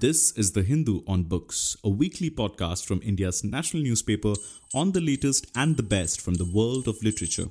This 0.00 0.32
is 0.32 0.52
The 0.52 0.62
Hindu 0.62 1.02
on 1.06 1.24
Books, 1.24 1.76
a 1.84 1.90
weekly 1.90 2.30
podcast 2.30 2.86
from 2.86 3.02
India's 3.02 3.44
national 3.44 3.82
newspaper 3.82 4.32
on 4.72 4.92
the 4.92 5.00
latest 5.02 5.50
and 5.54 5.76
the 5.76 5.82
best 5.82 6.22
from 6.22 6.36
the 6.36 6.46
world 6.46 6.88
of 6.88 6.96
literature. 7.02 7.44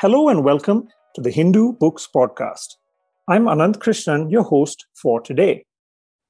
Hello 0.00 0.28
and 0.28 0.42
welcome 0.42 0.88
to 1.14 1.20
the 1.20 1.30
Hindu 1.30 1.74
Books 1.74 2.08
Podcast. 2.12 2.78
I'm 3.28 3.44
Ananth 3.44 3.76
Krishnan, 3.76 4.28
your 4.28 4.42
host 4.42 4.86
for 5.00 5.20
today. 5.20 5.67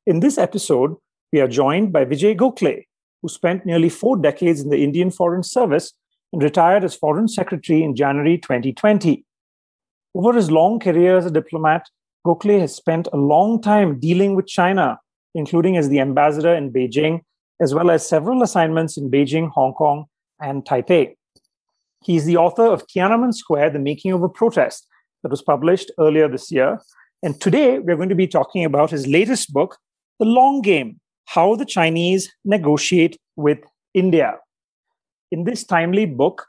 In 0.09 0.20
this 0.20 0.38
episode, 0.38 0.96
we 1.34 1.41
are 1.42 1.46
joined 1.46 1.92
by 1.92 2.06
Vijay 2.06 2.34
Gokhale, 2.34 2.84
who 3.20 3.28
spent 3.28 3.66
nearly 3.66 3.91
four 3.91 4.16
decades 4.16 4.62
in 4.62 4.70
the 4.70 4.83
Indian 4.83 5.10
Foreign 5.10 5.42
Service 5.42 5.92
and 6.33 6.42
retired 6.42 6.83
as 6.83 6.95
Foreign 6.95 7.28
Secretary 7.28 7.83
in 7.83 7.95
January 7.95 8.38
2020. 8.38 9.23
Over 10.14 10.33
his 10.33 10.50
long 10.50 10.80
career 10.80 11.19
as 11.19 11.27
a 11.27 11.30
diplomat, 11.30 11.91
Gokhale 12.27 12.59
has 12.59 12.74
spent 12.74 13.06
a 13.12 13.19
long 13.19 13.60
time 13.60 14.00
dealing 14.00 14.34
with 14.34 14.47
China, 14.47 14.98
including 15.34 15.77
as 15.77 15.91
the 15.91 16.00
ambassador 16.00 16.55
in 16.55 16.72
Beijing, 16.72 17.20
as 17.61 17.75
well 17.75 17.91
as 17.91 18.09
several 18.09 18.42
assignments 18.42 18.97
in 18.97 19.11
Beijing, 19.11 19.50
Hong 19.50 19.75
Kong, 19.75 20.06
and 20.41 20.64
Taipei. 20.64 21.16
He's 22.02 22.25
the 22.25 22.38
author 22.38 22.64
of 22.64 22.86
Tiananmen 22.86 23.34
Square, 23.34 23.72
The 23.72 23.78
Making 23.78 24.12
of 24.12 24.22
a 24.22 24.30
Protest, 24.30 24.86
that 25.22 25.30
was 25.30 25.42
published 25.42 25.91
earlier 25.98 26.28
this 26.28 26.50
year. 26.50 26.80
And 27.22 27.38
today 27.38 27.78
we're 27.78 27.97
going 27.97 28.09
to 28.09 28.14
be 28.14 28.27
talking 28.27 28.64
about 28.64 28.91
his 28.91 29.06
latest 29.06 29.52
book, 29.52 29.77
the 30.18 30.24
long 30.24 30.60
game 30.60 31.00
how 31.27 31.54
the 31.54 31.64
Chinese 31.64 32.30
negotiate 32.45 33.18
with 33.36 33.58
India. 33.94 34.36
In 35.30 35.44
this 35.44 35.64
timely 35.64 36.06
book, 36.06 36.47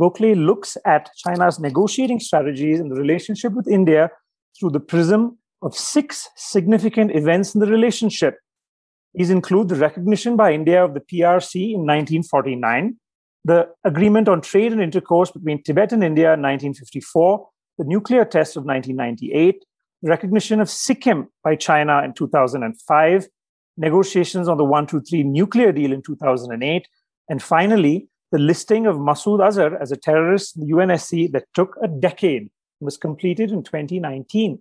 Gokhale 0.00 0.46
looks 0.46 0.78
at 0.86 1.10
China's 1.16 1.60
negotiating 1.60 2.18
strategies 2.20 2.80
and 2.80 2.90
the 2.90 2.96
relationship 2.96 3.52
with 3.52 3.68
India 3.68 4.10
through 4.58 4.70
the 4.70 4.80
prism 4.80 5.38
of 5.60 5.76
six 5.76 6.28
significant 6.36 7.14
events 7.14 7.54
in 7.54 7.60
the 7.60 7.66
relationship. 7.66 8.38
These 9.14 9.30
include 9.30 9.68
the 9.68 9.76
recognition 9.76 10.36
by 10.36 10.52
India 10.52 10.82
of 10.82 10.94
the 10.94 11.00
PRC 11.00 11.74
in 11.74 11.80
1949, 11.80 12.96
the 13.44 13.68
agreement 13.84 14.28
on 14.28 14.40
trade 14.40 14.72
and 14.72 14.80
intercourse 14.80 15.30
between 15.30 15.62
Tibet 15.62 15.92
and 15.92 16.02
India 16.02 16.32
in 16.32 16.40
1954, 16.40 17.48
the 17.78 17.84
nuclear 17.84 18.24
test 18.24 18.56
of 18.56 18.64
1998, 18.64 19.62
recognition 20.02 20.60
of 20.60 20.68
Sikkim 20.68 21.28
by 21.44 21.56
China 21.56 22.02
in 22.04 22.12
2005, 22.12 23.28
negotiations 23.76 24.48
on 24.48 24.56
the 24.56 24.64
123 24.64 25.22
nuclear 25.22 25.72
deal 25.72 25.92
in 25.92 26.02
2008, 26.02 26.88
and 27.28 27.42
finally, 27.42 28.08
the 28.32 28.38
listing 28.38 28.86
of 28.86 28.96
Masood 28.96 29.46
Azhar 29.46 29.80
as 29.80 29.92
a 29.92 29.96
terrorist 29.96 30.56
in 30.56 30.66
the 30.66 30.72
UNSC 30.72 31.30
that 31.32 31.44
took 31.54 31.76
a 31.82 31.88
decade 31.88 32.50
was 32.80 32.96
completed 32.96 33.50
in 33.50 33.62
2019. 33.62 34.58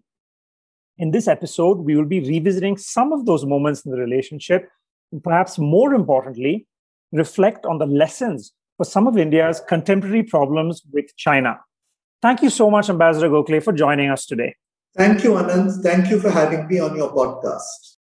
In 0.97 1.12
this 1.12 1.28
episode, 1.28 1.80
we 1.80 1.95
will 1.95 2.06
be 2.06 2.19
revisiting 2.19 2.78
some 2.78 3.12
of 3.12 3.25
those 3.25 3.45
moments 3.45 3.86
in 3.86 3.92
the 3.92 3.97
relationship, 3.97 4.69
and 5.12 5.23
perhaps 5.23 5.58
more 5.58 5.94
importantly, 5.94 6.67
reflect 7.12 7.66
on 7.66 7.80
the 7.80 7.86
lessons 7.86 8.53
for 8.78 8.86
some 8.86 9.08
of 9.08 9.17
India's 9.17 9.62
contemporary 9.67 10.23
problems 10.23 10.81
with 10.92 11.16
China. 11.17 11.59
Thank 12.22 12.42
you 12.44 12.50
so 12.50 12.69
much, 12.69 12.89
Ambassador 12.89 13.30
Gokhale, 13.30 13.64
for 13.64 13.73
joining 13.73 14.09
us 14.09 14.25
today. 14.25 14.56
Thank 14.97 15.23
you, 15.23 15.31
Ananth. 15.31 15.81
Thank 15.81 16.09
you 16.09 16.20
for 16.20 16.30
having 16.30 16.67
me 16.67 16.80
on 16.80 16.97
your 16.97 17.14
podcast. 17.14 17.95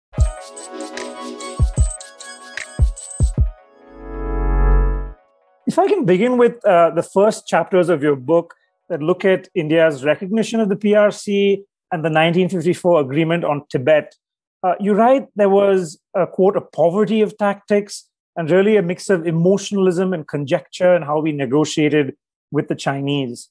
If 5.69 5.79
I 5.79 5.87
can 5.87 6.05
begin 6.05 6.37
with 6.37 6.65
uh, 6.67 6.91
the 6.91 7.05
first 7.05 7.47
chapters 7.47 7.89
of 7.89 8.03
your 8.03 8.17
book 8.17 8.55
that 8.89 9.01
look 9.01 9.25
at 9.25 9.49
India's 9.55 10.05
recognition 10.05 10.59
of 10.59 10.69
the 10.69 10.75
PRC 10.75 11.59
and 11.93 12.05
the 12.05 12.11
1954 12.11 13.01
agreement 13.01 13.45
on 13.45 13.63
Tibet, 13.71 14.17
uh, 14.65 14.75
you 14.81 14.93
write 14.93 15.29
there 15.37 15.49
was 15.49 15.97
a 16.17 16.27
quote, 16.27 16.57
a 16.57 16.61
poverty 16.61 17.21
of 17.21 17.39
tactics 17.39 18.09
and 18.35 18.51
really 18.51 18.77
a 18.77 18.83
mix 18.83 19.09
of 19.09 19.29
emotionalism 19.29 20.13
and 20.13 20.27
conjecture 20.27 20.93
and 20.93 21.05
how 21.05 21.21
we 21.21 21.31
negotiated 21.31 22.17
with 22.51 22.67
the 22.67 22.75
Chinese 22.75 23.49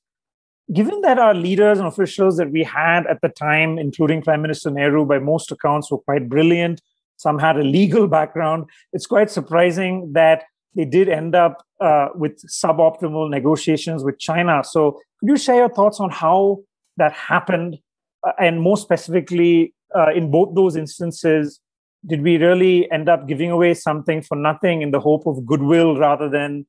given 0.73 1.01
that 1.01 1.17
our 1.17 1.33
leaders 1.33 1.79
and 1.79 1.87
officials 1.87 2.37
that 2.37 2.51
we 2.51 2.63
had 2.63 3.07
at 3.07 3.21
the 3.21 3.29
time, 3.29 3.77
including 3.77 4.21
Prime 4.21 4.41
Minister 4.41 4.69
Nehru, 4.69 5.05
by 5.05 5.19
most 5.19 5.51
accounts, 5.51 5.91
were 5.91 5.97
quite 5.97 6.29
brilliant, 6.29 6.81
some 7.17 7.39
had 7.39 7.57
a 7.57 7.63
legal 7.63 8.07
background, 8.07 8.65
it's 8.93 9.05
quite 9.05 9.29
surprising 9.29 10.11
that 10.13 10.43
they 10.75 10.85
did 10.85 11.09
end 11.09 11.35
up 11.35 11.65
uh, 11.81 12.09
with 12.15 12.41
suboptimal 12.47 13.29
negotiations 13.29 14.03
with 14.03 14.19
China. 14.19 14.63
So, 14.63 14.99
could 15.19 15.29
you 15.29 15.37
share 15.37 15.55
your 15.55 15.69
thoughts 15.69 15.99
on 15.99 16.11
how 16.11 16.59
that 16.97 17.11
happened? 17.13 17.79
Uh, 18.25 18.33
and 18.39 18.61
more 18.61 18.77
specifically, 18.77 19.73
uh, 19.95 20.11
in 20.11 20.29
both 20.29 20.55
those 20.55 20.75
instances, 20.75 21.59
did 22.05 22.21
we 22.21 22.37
really 22.37 22.89
end 22.91 23.09
up 23.09 23.27
giving 23.27 23.51
away 23.51 23.73
something 23.73 24.21
for 24.21 24.35
nothing 24.35 24.81
in 24.81 24.91
the 24.91 24.99
hope 24.99 25.25
of 25.25 25.45
goodwill 25.45 25.97
rather 25.97 26.29
than 26.29 26.65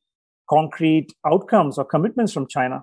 concrete 0.49 1.12
outcomes 1.25 1.78
or 1.78 1.84
commitments 1.84 2.33
from 2.33 2.49
China? 2.49 2.83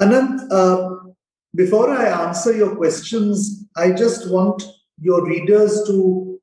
Ananth, 0.00 0.50
uh, 0.50 1.10
before 1.54 1.90
I 1.90 2.26
answer 2.26 2.56
your 2.56 2.76
questions, 2.76 3.66
I 3.76 3.92
just 3.92 4.30
want 4.30 4.62
your 5.00 5.26
readers 5.26 5.82
to 5.86 6.40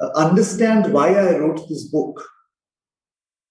uh, 0.00 0.10
understand 0.14 0.92
why 0.92 1.08
I 1.08 1.38
wrote 1.38 1.68
this 1.68 1.84
book. 1.84 2.22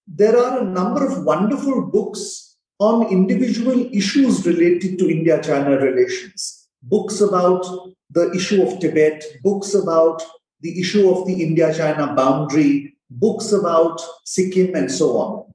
There 0.07 0.38
are 0.38 0.59
a 0.59 0.66
number 0.66 1.06
of 1.06 1.25
wonderful 1.25 1.88
books 1.88 2.57
on 2.79 3.12
individual 3.12 3.90
issues 3.94 4.46
related 4.46 5.00
to 5.00 5.09
India 5.09 5.41
China 5.41 5.78
relations. 5.78 6.67
Books 6.84 7.22
about 7.22 7.66
the 8.12 8.31
issue 8.34 8.62
of 8.62 8.79
Tibet, 8.79 9.23
books 9.44 9.73
about 9.73 10.22
the 10.62 10.79
issue 10.79 11.09
of 11.09 11.28
the 11.28 11.41
India 11.44 11.73
China 11.73 12.13
boundary, 12.13 12.96
books 13.09 13.52
about 13.52 14.00
Sikkim, 14.23 14.75
and 14.75 14.91
so 14.91 15.17
on. 15.17 15.53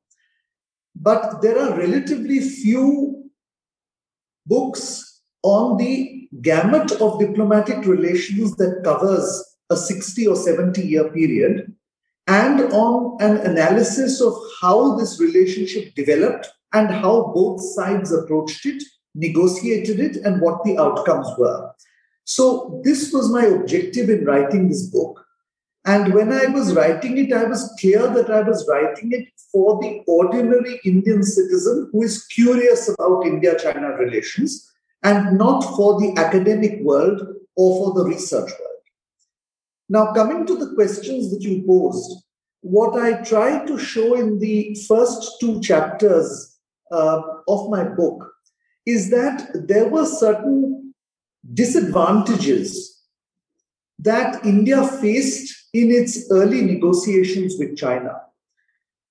But 0.95 1.41
there 1.41 1.59
are 1.59 1.79
relatively 1.79 2.41
few 2.41 3.20
books 4.47 5.23
on 5.43 5.77
the 5.77 6.29
gamut 6.43 6.93
of 7.01 7.19
diplomatic 7.19 7.85
relations 7.87 8.57
that 8.57 8.83
covers 8.85 9.57
a 9.71 9.77
60 9.77 10.27
or 10.27 10.37
70 10.37 10.83
year 10.83 11.09
period 11.11 11.75
and 12.27 12.61
on 12.73 13.17
an 13.21 13.39
analysis 13.39 14.21
of 14.21 14.35
how 14.61 14.97
this 14.97 15.21
relationship 15.21 15.95
developed 15.95 16.49
and 16.73 16.89
how 16.89 17.33
both 17.35 17.61
sides 17.61 18.13
approached 18.13 18.67
it, 18.67 18.83
negotiated 19.15 19.99
it, 19.99 20.17
and 20.19 20.41
what 20.41 20.63
the 20.65 20.79
outcomes 20.79 21.27
were. 21.39 21.73
So, 22.25 22.81
this 22.85 23.13
was 23.13 23.33
my 23.33 23.47
objective 23.47 24.09
in 24.09 24.25
writing 24.25 24.69
this 24.69 24.87
book. 24.87 25.25
And 25.87 26.13
when 26.13 26.31
I 26.33 26.47
was 26.47 26.75
writing 26.75 27.17
it, 27.19 27.33
I 27.33 27.45
was 27.45 27.75
clear 27.81 28.07
that 28.09 28.31
I 28.31 28.43
was 28.43 28.67
writing 28.69 29.13
it 29.13 29.29
for 29.51 29.81
the 29.81 30.03
ordinary 30.07 30.79
Indian 30.85 31.23
citizen 31.23 31.89
who 31.91 32.03
is 32.03 32.27
curious 32.27 32.89
about 32.89 33.27
India 33.27 33.59
China 33.59 33.89
relations 33.97 34.71
and 35.03 35.39
not 35.39 35.63
for 35.77 35.99
the 35.99 36.15
academic 36.19 36.81
world 36.83 37.23
or 37.57 37.79
for 37.79 37.95
the 37.95 38.09
research 38.09 38.51
world. 38.51 38.71
Now, 39.89 40.13
coming 40.13 40.47
to 40.47 40.57
the 40.57 40.75
questions 40.75 41.31
that 41.31 41.43
you 41.43 41.65
posed, 41.67 42.25
what 42.61 43.01
I 43.01 43.23
tried 43.23 43.67
to 43.67 43.79
show 43.79 44.15
in 44.15 44.39
the 44.39 44.77
first 44.87 45.41
two 45.41 45.61
chapters 45.63 46.59
uh, 46.93 47.23
of 47.49 47.71
my 47.71 47.85
book 47.85 48.33
is 48.85 49.11
that 49.11 49.51
there 49.55 49.89
were 49.89 50.05
certain 50.05 50.95
disadvantages 51.55 53.03
that 53.99 54.45
India 54.45 54.87
faced 54.87 55.60
in 55.73 55.91
its 55.91 56.31
early 56.31 56.63
negotiations 56.63 57.57
with 57.59 57.77
China. 57.77 58.21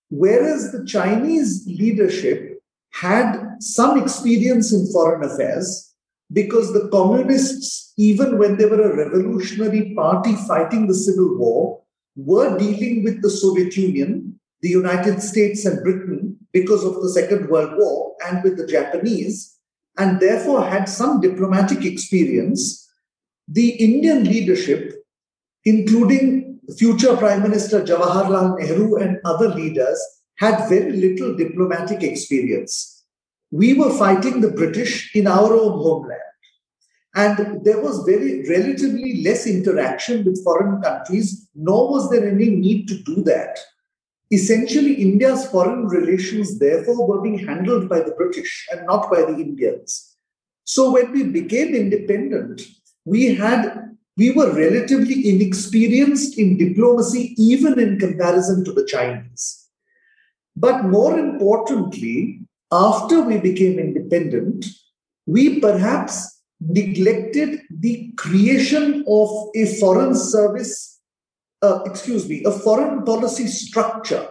Whereas 0.10 0.72
the 0.72 0.86
Chinese 0.86 1.66
leadership 1.68 2.62
had 2.92 3.58
some 3.60 4.02
experience 4.02 4.74
in 4.74 4.92
foreign 4.92 5.24
affairs 5.24 5.94
because 6.32 6.74
the 6.74 6.90
communists, 6.90 7.94
even 7.98 8.38
when 8.38 8.58
they 8.58 8.66
were 8.66 8.92
a 8.92 8.96
revolutionary 8.96 9.94
party 9.96 10.36
fighting 10.48 10.88
the 10.88 10.96
civil 10.96 11.38
war, 11.38 11.82
were 12.16 12.58
dealing 12.58 13.04
with 13.04 13.22
the 13.22 13.30
Soviet 13.30 13.76
Union, 13.78 14.40
the 14.62 14.70
United 14.70 15.22
States, 15.22 15.66
and 15.66 15.84
Britain 15.84 16.38
because 16.52 16.84
of 16.84 17.02
the 17.02 17.10
Second 17.10 17.50
World 17.50 17.74
War 17.78 18.16
and 18.28 18.44
with 18.44 18.58
the 18.58 18.68
Japanese, 18.68 19.58
and 19.98 20.20
therefore 20.20 20.66
had 20.66 20.90
some 20.90 21.22
diplomatic 21.22 21.86
experience. 21.86 22.88
The 23.48 23.70
Indian 23.70 24.24
leadership, 24.24 25.04
including 25.66 26.49
future 26.77 27.16
Prime 27.18 27.42
Minister 27.42 27.81
Jawaharlal 27.81 28.60
Nehru 28.60 28.98
and 28.98 29.18
other 29.25 29.50
leaders 29.50 30.00
had 30.38 30.69
very 30.69 30.94
little 30.94 31.36
diplomatic 31.36 32.04
experience. 32.04 33.06
We 33.51 33.74
were 33.74 33.98
fighting 33.98 34.42
the 34.42 34.51
British 34.51 35.16
in 35.16 35.27
our 35.27 35.54
own 35.54 35.71
homeland. 35.71 36.21
And 37.16 37.66
there 37.66 37.81
was 37.81 38.04
very 38.04 38.48
relatively 38.48 39.24
less 39.24 39.48
interaction 39.48 40.24
with 40.24 40.44
foreign 40.44 40.81
countries, 40.81 41.50
nor 41.56 41.92
was 41.92 42.10
there 42.10 42.27
any 42.30 42.50
need 42.50 42.88
to 42.88 43.01
do 43.04 43.24
that. 43.24 43.57
Essentially, 44.31 44.94
India's 44.94 45.48
foreign 45.48 45.88
relations, 45.88 46.60
therefore, 46.60 47.07
were 47.07 47.22
being 47.22 47.39
handled 47.39 47.89
by 47.89 48.00
the 48.01 48.12
British 48.12 48.68
and 48.72 48.86
not 48.86 49.10
by 49.12 49.22
the 49.22 49.33
Indians. 49.33 50.15
So 50.65 50.92
when 50.92 51.12
we 51.12 51.24
became 51.24 51.74
independent, 51.74 52.62
we 53.06 53.33
had 53.33 53.88
we 54.19 54.31
were 54.31 54.51
relatively 54.54 55.30
inexperienced 55.30 56.38
in 56.38 56.57
diplomacy, 56.57 57.33
even 57.38 57.80
in 57.80 57.98
comparison 57.98 58.66
to 58.66 58.74
the 58.74 58.86
Chinese. 58.86 59.69
But 60.57 60.83
more 60.83 61.18
importantly, 61.18 62.42
after 62.69 63.21
we 63.21 63.38
became 63.38 63.80
independent, 63.80 64.66
we 65.25 65.62
perhaps 65.62 66.42
neglected 66.60 67.62
the 67.69 68.12
creation 68.18 69.06
of 69.07 69.30
a 69.56 69.66
foreign 69.80 70.13
service, 70.13 71.00
uh, 71.62 71.80
excuse 71.86 72.27
me, 72.27 72.44
a 72.44 72.51
foreign 72.51 73.06
policy 73.06 73.48
structure 73.48 74.27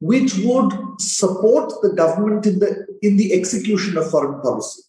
which 0.00 0.34
would 0.38 0.72
support 1.00 1.72
the 1.80 1.92
government 2.02 2.44
in 2.44 2.58
the 2.58 2.86
in 3.02 3.16
the 3.16 3.32
execution 3.32 3.96
of 3.96 4.10
foreign 4.10 4.40
policy. 4.42 4.82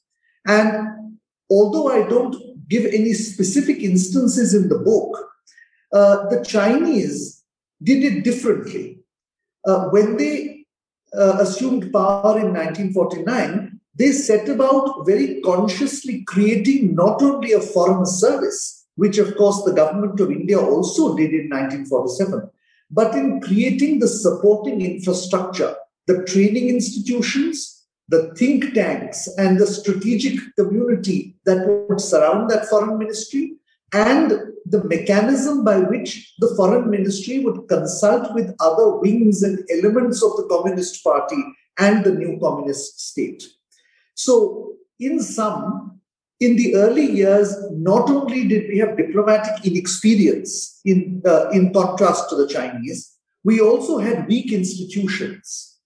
And 0.48 1.20
although 1.50 1.88
I 1.90 2.10
don't 2.10 2.57
give 2.70 2.86
any 2.86 3.14
specific 3.14 3.80
instances 3.80 4.54
in 4.54 4.70
the 4.70 4.78
book, 4.78 5.30
uh, 5.94 6.28
the 6.30 6.44
Chinese 6.44 7.44
did 7.82 8.04
it 8.04 8.24
differently. 8.24 9.00
Uh, 9.66 9.90
when 9.90 10.18
they 10.18 10.66
uh, 11.18 11.38
assumed 11.40 11.92
power 11.94 12.40
in 12.40 12.54
1949, 12.54 13.80
they 13.96 14.12
set 14.12 14.48
about 14.48 15.06
very 15.06 15.42
consciously 15.42 16.24
creating 16.26 16.94
not 16.94 17.22
only 17.22 17.54
a 17.54 17.60
foreign 17.60 18.06
service, 18.06 18.86
which 18.96 19.18
of 19.18 19.36
course 19.36 19.64
the 19.64 19.74
government 19.74 20.20
of 20.20 20.32
India 20.32 20.60
also 20.60 21.16
did 21.16 21.32
in 21.32 21.50
1947, 21.50 22.50
but 22.92 23.16
in 23.16 23.42
creating 23.42 24.00
the 24.00 24.08
supporting 24.08 24.82
infrastructure, 24.82 25.76
the 26.06 26.24
training 26.26 26.70
institutions, 26.70 27.77
the 28.10 28.34
think 28.36 28.74
tanks, 28.74 29.28
and 29.38 29.60
the 29.60 29.68
strategic 29.68 30.40
community 30.56 31.36
that 31.46 31.68
would 31.68 32.00
surround 32.00 32.50
that 32.50 32.68
foreign 32.68 32.98
ministry, 32.98 33.54
and 33.94 34.32
the 34.66 34.84
mechanism 34.86 35.64
by 35.64 35.80
which 35.80 36.34
the 36.40 36.54
foreign 36.56 36.90
ministry 36.90 37.40
would 37.40 37.68
consult 37.68 38.34
with 38.34 38.56
other 38.60 38.98
wings 38.98 39.44
and 39.44 39.60
elements 39.72 40.22
of 40.24 40.36
the 40.38 40.48
Communist 40.50 41.04
Party 41.04 41.42
and 41.80 42.04
the 42.04 42.12
new 42.12 42.38
communist 42.40 43.00
state. 43.00 43.44
So, 44.16 44.74
in 45.00 45.22
sum, 45.22 46.02
in 46.40 46.56
the 46.56 46.76
early 46.76 47.06
years, 47.06 47.56
not 47.72 48.10
only 48.10 48.48
did 48.48 48.68
we 48.70 48.78
have 48.80 48.98
diplomatic 48.98 49.66
inexperience 49.66 50.82
in, 50.86 51.22
uh, 51.26 51.50
in 51.50 51.74
contrast 51.74 52.30
to 52.30 52.36
the 52.36 52.48
Chinese, 52.48 53.18
we 53.44 53.60
also 53.62 53.98
had 54.00 54.28
weak 54.28 54.52
institutions. 54.52 55.77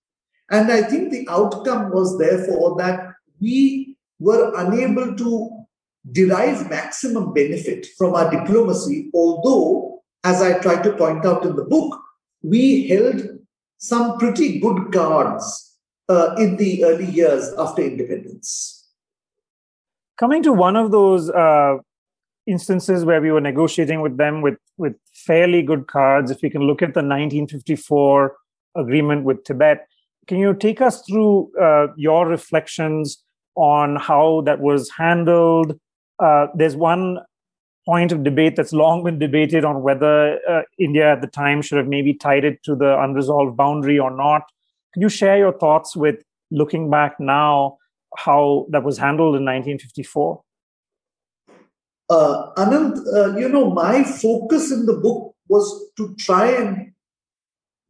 And 0.52 0.70
I 0.70 0.84
think 0.84 1.12
the 1.12 1.28
outcome 1.30 1.92
was 1.92 2.20
therefore 2.20 2.76
that 2.78 3.14
we 3.40 3.96
were 4.20 4.54
unable 4.58 5.16
to 5.16 5.66
derive 6.12 6.70
maximum 6.70 7.34
benefit 7.34 7.88
from 7.98 8.14
our 8.14 8.30
diplomacy, 8.30 9.10
although, 9.14 10.04
as 10.24 10.42
I 10.42 10.60
try 10.60 10.82
to 10.82 10.92
point 10.94 11.26
out 11.26 11.46
in 11.46 11.56
the 11.56 11.64
book, 11.64 12.00
we 12.44 12.88
held 12.88 13.22
some 13.78 14.18
pretty 14.18 14.60
good 14.60 14.92
cards 14.92 15.78
uh, 16.10 16.36
in 16.38 16.58
the 16.58 16.84
early 16.84 17.06
years 17.06 17.52
after 17.58 17.82
independence. 17.82 18.90
Coming 20.18 20.44
to 20.44 20.54
one 20.54 20.76
of 20.76 20.92
those 20.92 21.30
uh, 21.30 21.78
instances 22.46 23.06
where 23.06 23.22
we 23.22 23.32
were 23.32 23.42
negotiating 23.42 24.02
with 24.02 24.18
them 24.18 24.42
with, 24.42 24.58
with 24.78 24.96
fairly 25.14 25.62
good 25.64 25.88
cards, 25.88 26.30
if 26.30 26.42
we 26.42 26.50
can 26.50 26.62
look 26.62 26.82
at 26.82 26.94
the 26.94 27.00
1954 27.00 28.36
agreement 28.76 29.24
with 29.24 29.44
Tibet, 29.44 29.88
can 30.28 30.38
you 30.38 30.54
take 30.54 30.82
us 30.82 31.02
through 31.02 31.52
uh, 31.62 31.88
your 31.98 32.28
reflections 32.28 33.24
on 33.56 33.96
how 33.96 34.42
that 34.46 34.60
was 34.60 34.90
handled? 34.92 35.80
Uh, 36.20 36.48
there's 36.56 36.76
one 36.76 37.20
point 37.86 38.12
of 38.12 38.24
debate 38.24 38.56
that's 38.56 38.74
long 38.74 39.04
been 39.04 39.18
debated 39.18 39.66
on 39.66 39.82
whether 39.82 40.40
uh, 40.48 40.62
India 40.78 41.12
at 41.12 41.22
the 41.22 41.28
time 41.28 41.62
should 41.62 41.78
have 41.78 41.88
maybe 41.88 42.14
tied 42.14 42.46
it 42.46 42.62
to 42.64 42.76
the 42.76 43.00
unresolved 43.02 43.58
boundary 43.58 43.98
or 43.98 44.16
not. 44.16 44.44
Can 44.94 45.02
you 45.02 45.10
share 45.10 45.38
your 45.38 45.58
thoughts 45.58 45.96
with 45.96 46.24
looking 46.52 46.90
back 46.90 47.20
now 47.20 47.78
how 48.18 48.68
that 48.70 48.84
was 48.84 48.98
handled 48.98 49.36
in 49.36 49.46
1954? 49.46 50.42
Uh, 52.10 52.54
Ananth, 52.58 53.00
uh, 53.16 53.38
you 53.38 53.48
know, 53.48 53.72
my 53.72 54.04
focus 54.04 54.72
in 54.72 54.86
the 54.86 54.94
book 54.94 55.34
was 55.48 55.92
to 55.98 56.14
try 56.16 56.48
and 56.52 56.91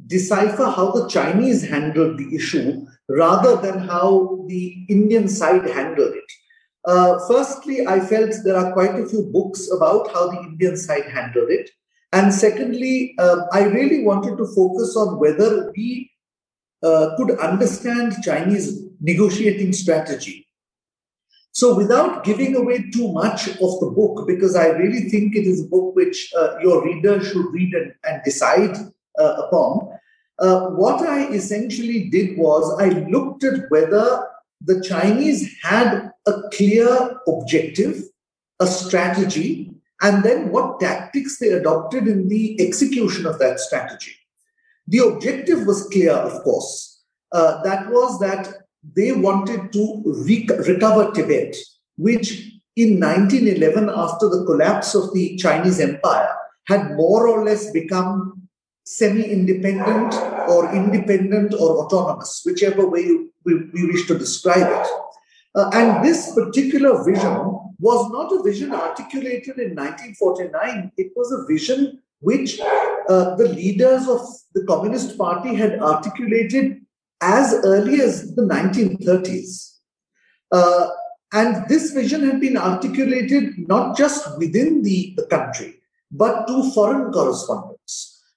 decipher 0.07 0.65
how 0.65 0.92
the 0.92 1.07
Chinese 1.07 1.68
handled 1.68 2.18
the 2.18 2.36
issue 2.36 2.86
rather 3.09 3.56
than 3.57 3.80
how 3.80 4.45
the 4.48 4.86
Indian 4.89 5.27
side 5.27 5.69
handled 5.69 6.13
it. 6.15 6.31
Uh, 6.86 7.19
firstly, 7.27 7.86
I 7.86 8.00
felt 8.00 8.31
there 8.44 8.57
are 8.57 8.74
quite 8.74 9.00
a 9.00 9.06
few 9.06 9.24
books 9.31 9.69
about 9.71 10.12
how 10.12 10.30
the 10.30 10.39
Indian 10.39 10.77
side 10.77 11.06
handled 11.06 11.50
it. 11.50 11.69
And 12.13 12.33
secondly, 12.33 13.15
uh, 13.19 13.45
I 13.51 13.63
really 13.63 14.03
wanted 14.03 14.38
to 14.38 14.48
focus 14.48 14.95
on 14.98 15.19
whether 15.19 15.71
we 15.75 16.12
uh, 16.83 17.15
could 17.18 17.39
understand 17.39 18.15
Chinese 18.24 18.83
negotiating 19.00 19.74
strategy. 19.74 20.47
So, 21.54 21.75
without 21.75 22.24
giving 22.24 22.56
away 22.56 22.89
too 22.92 23.12
much 23.12 23.50
of 23.50 23.80
the 23.80 23.92
book, 23.94 24.25
because 24.25 24.56
I 24.56 24.69
really 24.69 25.09
think 25.09 25.36
it 25.36 25.45
is 25.45 25.62
a 25.62 25.68
book 25.68 25.95
which 25.95 26.31
uh, 26.38 26.57
your 26.59 26.83
reader 26.83 27.21
should 27.24 27.45
read 27.51 27.74
and, 27.74 27.94
and 28.06 28.21
decide 28.24 28.77
uh, 29.19 29.33
upon, 29.47 29.99
uh, 30.39 30.67
what 30.69 31.07
I 31.07 31.27
essentially 31.29 32.09
did 32.09 32.37
was 32.37 32.79
I 32.79 32.89
looked 32.89 33.43
at 33.43 33.69
whether 33.69 34.27
the 34.61 34.81
Chinese 34.81 35.55
had 35.61 36.11
a 36.27 36.33
clear 36.53 37.19
objective, 37.27 38.03
a 38.59 38.67
strategy, 38.67 39.71
and 40.01 40.23
then 40.23 40.51
what 40.51 40.79
tactics 40.79 41.37
they 41.37 41.49
adopted 41.49 42.07
in 42.07 42.27
the 42.27 42.59
execution 42.59 43.25
of 43.25 43.37
that 43.39 43.59
strategy. 43.59 44.13
The 44.87 44.99
objective 44.99 45.65
was 45.65 45.87
clear, 45.89 46.13
of 46.13 46.43
course. 46.43 47.03
Uh, 47.31 47.61
that 47.63 47.89
was 47.89 48.19
that 48.19 48.65
they 48.95 49.11
wanted 49.11 49.71
to 49.73 50.03
re- 50.05 50.47
recover 50.67 51.11
Tibet, 51.11 51.55
which 51.97 52.51
in 52.75 52.99
1911, 52.99 53.89
after 53.89 54.27
the 54.27 54.43
collapse 54.45 54.95
of 54.95 55.13
the 55.13 55.35
Chinese 55.37 55.79
Empire, 55.79 56.29
had 56.67 56.95
more 56.95 57.27
or 57.27 57.45
less 57.45 57.71
become 57.71 58.41
semi 58.83 59.23
independent 59.23 60.14
or 60.50 60.73
independent 60.73 61.54
or 61.54 61.85
autonomous, 61.85 62.42
whichever 62.45 62.90
way 62.90 63.06
we, 63.45 63.54
we 63.73 63.85
wish 63.88 64.07
to 64.07 64.18
describe 64.18 64.68
it. 64.68 64.88
Uh, 65.56 65.69
and 65.73 66.04
this 66.04 66.33
particular 66.33 67.04
vision 67.04 67.59
was 67.80 68.09
not 68.11 68.31
a 68.31 68.44
vision 68.44 68.73
articulated 68.73 69.57
in 69.57 69.76
1949, 69.76 70.92
it 70.97 71.11
was 71.16 71.31
a 71.31 71.45
vision 71.52 72.00
which 72.19 72.59
uh, 73.09 73.35
the 73.35 73.50
leaders 73.50 74.07
of 74.07 74.21
the 74.54 74.64
Communist 74.66 75.18
Party 75.18 75.56
had 75.56 75.80
articulated 75.80 76.81
as 77.21 77.54
early 77.64 78.02
as 78.02 78.35
the 78.35 78.44
1930s. 78.44 79.78
Uh, 80.52 80.90
and 81.33 81.68
this 81.68 81.92
vision 81.92 82.23
had 82.23 82.40
been 82.40 82.57
articulated 82.57 83.68
not 83.68 83.97
just 83.97 84.38
within 84.38 84.83
the, 84.83 85.14
the 85.18 85.26
country, 85.28 85.81
but 86.11 86.45
to 86.47 86.71
foreign 86.73 87.11
correspondents. 87.11 87.81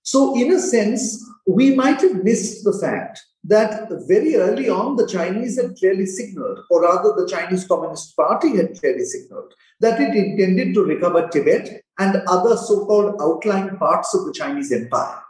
So, 0.04 0.36
in 0.36 0.52
a 0.52 0.60
sense, 0.60 1.26
we 1.46 1.74
might 1.74 2.00
have 2.02 2.22
missed 2.22 2.62
the 2.62 2.78
fact 2.78 3.20
that 3.44 3.88
very 4.06 4.36
early 4.36 4.68
on 4.68 4.96
the 4.96 5.06
Chinese 5.06 5.60
had 5.60 5.76
clearly 5.76 6.04
signaled, 6.04 6.60
or 6.70 6.82
rather 6.82 7.14
the 7.16 7.26
Chinese 7.26 7.66
Communist 7.66 8.14
Party 8.14 8.56
had 8.56 8.78
clearly 8.78 9.04
signaled, 9.04 9.54
that 9.80 9.98
it 10.00 10.14
intended 10.14 10.74
to 10.74 10.84
recover 10.84 11.26
Tibet 11.28 11.82
and 11.98 12.22
other 12.28 12.56
so 12.56 12.84
called 12.84 13.16
outlying 13.20 13.78
parts 13.78 14.14
of 14.14 14.26
the 14.26 14.32
Chinese 14.32 14.72
empire. 14.72 15.20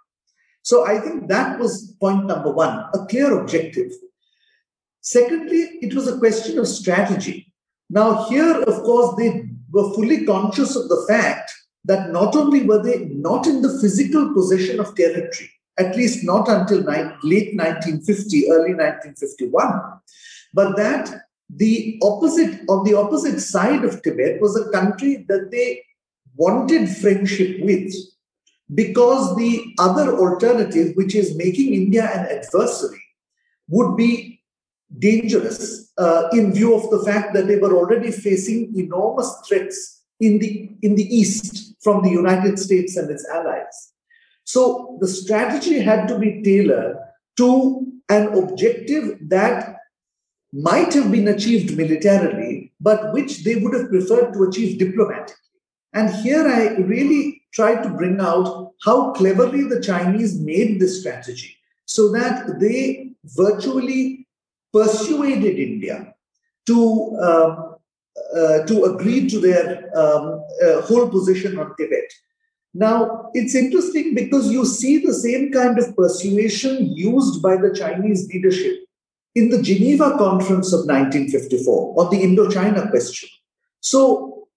So 0.62 0.84
I 0.84 0.98
think 0.98 1.28
that 1.28 1.58
was 1.58 1.94
point 2.00 2.26
number 2.26 2.50
one 2.50 2.84
a 2.94 3.06
clear 3.06 3.38
objective. 3.38 3.92
Secondly, 5.02 5.78
it 5.82 5.94
was 5.94 6.08
a 6.08 6.18
question 6.18 6.58
of 6.58 6.66
strategy. 6.66 7.52
Now, 7.90 8.28
here, 8.28 8.62
of 8.62 8.82
course, 8.82 9.14
they 9.18 9.44
were 9.70 9.94
fully 9.94 10.24
conscious 10.24 10.74
of 10.74 10.88
the 10.88 11.04
fact 11.06 11.52
that 11.84 12.10
not 12.10 12.34
only 12.34 12.62
were 12.64 12.82
they 12.82 13.04
not 13.06 13.46
in 13.46 13.62
the 13.62 13.78
physical 13.80 14.32
possession 14.32 14.80
of 14.80 14.94
territory, 14.94 15.50
at 15.78 15.96
least 15.96 16.24
not 16.24 16.48
until 16.48 16.78
late 16.78 17.56
1950, 17.56 18.50
early 18.50 18.74
1951. 18.74 19.82
But 20.52 20.76
that 20.76 21.22
the 21.50 22.00
opposite, 22.02 22.62
on 22.68 22.84
the 22.84 22.94
opposite 22.94 23.40
side 23.40 23.84
of 23.84 24.02
Tibet, 24.02 24.40
was 24.40 24.56
a 24.56 24.70
country 24.70 25.24
that 25.28 25.50
they 25.50 25.82
wanted 26.36 26.88
friendship 26.88 27.60
with 27.60 27.92
because 28.74 29.36
the 29.36 29.74
other 29.78 30.16
alternative, 30.16 30.96
which 30.96 31.14
is 31.14 31.36
making 31.36 31.74
India 31.74 32.04
an 32.04 32.26
adversary, 32.38 33.02
would 33.68 33.96
be 33.96 34.40
dangerous 34.98 35.92
uh, 35.98 36.28
in 36.32 36.52
view 36.52 36.74
of 36.74 36.88
the 36.90 37.04
fact 37.04 37.34
that 37.34 37.46
they 37.46 37.56
were 37.56 37.76
already 37.76 38.10
facing 38.10 38.72
enormous 38.76 39.42
threats 39.46 40.02
in 40.20 40.38
the 40.38 40.70
in 40.82 40.94
the 40.94 41.04
east 41.14 41.63
from 41.84 42.02
the 42.02 42.10
United 42.10 42.58
States 42.58 42.96
and 42.96 43.10
its 43.10 43.28
allies. 43.28 43.92
So 44.44 44.98
the 45.00 45.08
strategy 45.08 45.78
had 45.80 46.08
to 46.08 46.18
be 46.18 46.42
tailored 46.42 46.96
to 47.36 47.86
an 48.08 48.28
objective 48.38 49.18
that 49.28 49.76
might 50.52 50.92
have 50.94 51.10
been 51.10 51.28
achieved 51.28 51.76
militarily, 51.76 52.72
but 52.80 53.12
which 53.12 53.44
they 53.44 53.56
would 53.56 53.74
have 53.74 53.88
preferred 53.88 54.32
to 54.32 54.44
achieve 54.44 54.78
diplomatically. 54.78 55.34
And 55.92 56.10
here 56.10 56.46
I 56.46 56.76
really 56.76 57.42
tried 57.52 57.82
to 57.82 57.88
bring 57.88 58.20
out 58.20 58.72
how 58.84 59.12
cleverly 59.12 59.64
the 59.64 59.80
Chinese 59.80 60.38
made 60.38 60.80
this 60.80 61.00
strategy 61.00 61.56
so 61.86 62.10
that 62.12 62.58
they 62.60 63.10
virtually 63.24 64.26
persuaded 64.72 65.58
India 65.58 66.14
to, 66.66 67.16
uh, 67.16 67.73
to 68.66 68.84
agree 68.84 69.28
to 69.28 69.38
their 69.40 69.90
um, 69.96 70.42
uh, 70.64 70.80
whole 70.82 71.08
position 71.08 71.58
on 71.58 71.74
Tibet. 71.76 72.10
Now, 72.74 73.30
it's 73.34 73.54
interesting 73.54 74.14
because 74.14 74.50
you 74.50 74.66
see 74.66 74.98
the 74.98 75.14
same 75.14 75.52
kind 75.52 75.78
of 75.78 75.96
persuasion 75.96 76.92
used 76.96 77.40
by 77.40 77.56
the 77.56 77.72
Chinese 77.72 78.28
leadership 78.28 78.80
in 79.36 79.48
the 79.50 79.62
Geneva 79.62 80.16
Conference 80.18 80.72
of 80.72 80.80
1954 80.80 82.00
on 82.00 82.10
the 82.10 82.22
Indochina 82.22 82.90
question. 82.90 83.28
So, 83.80 84.48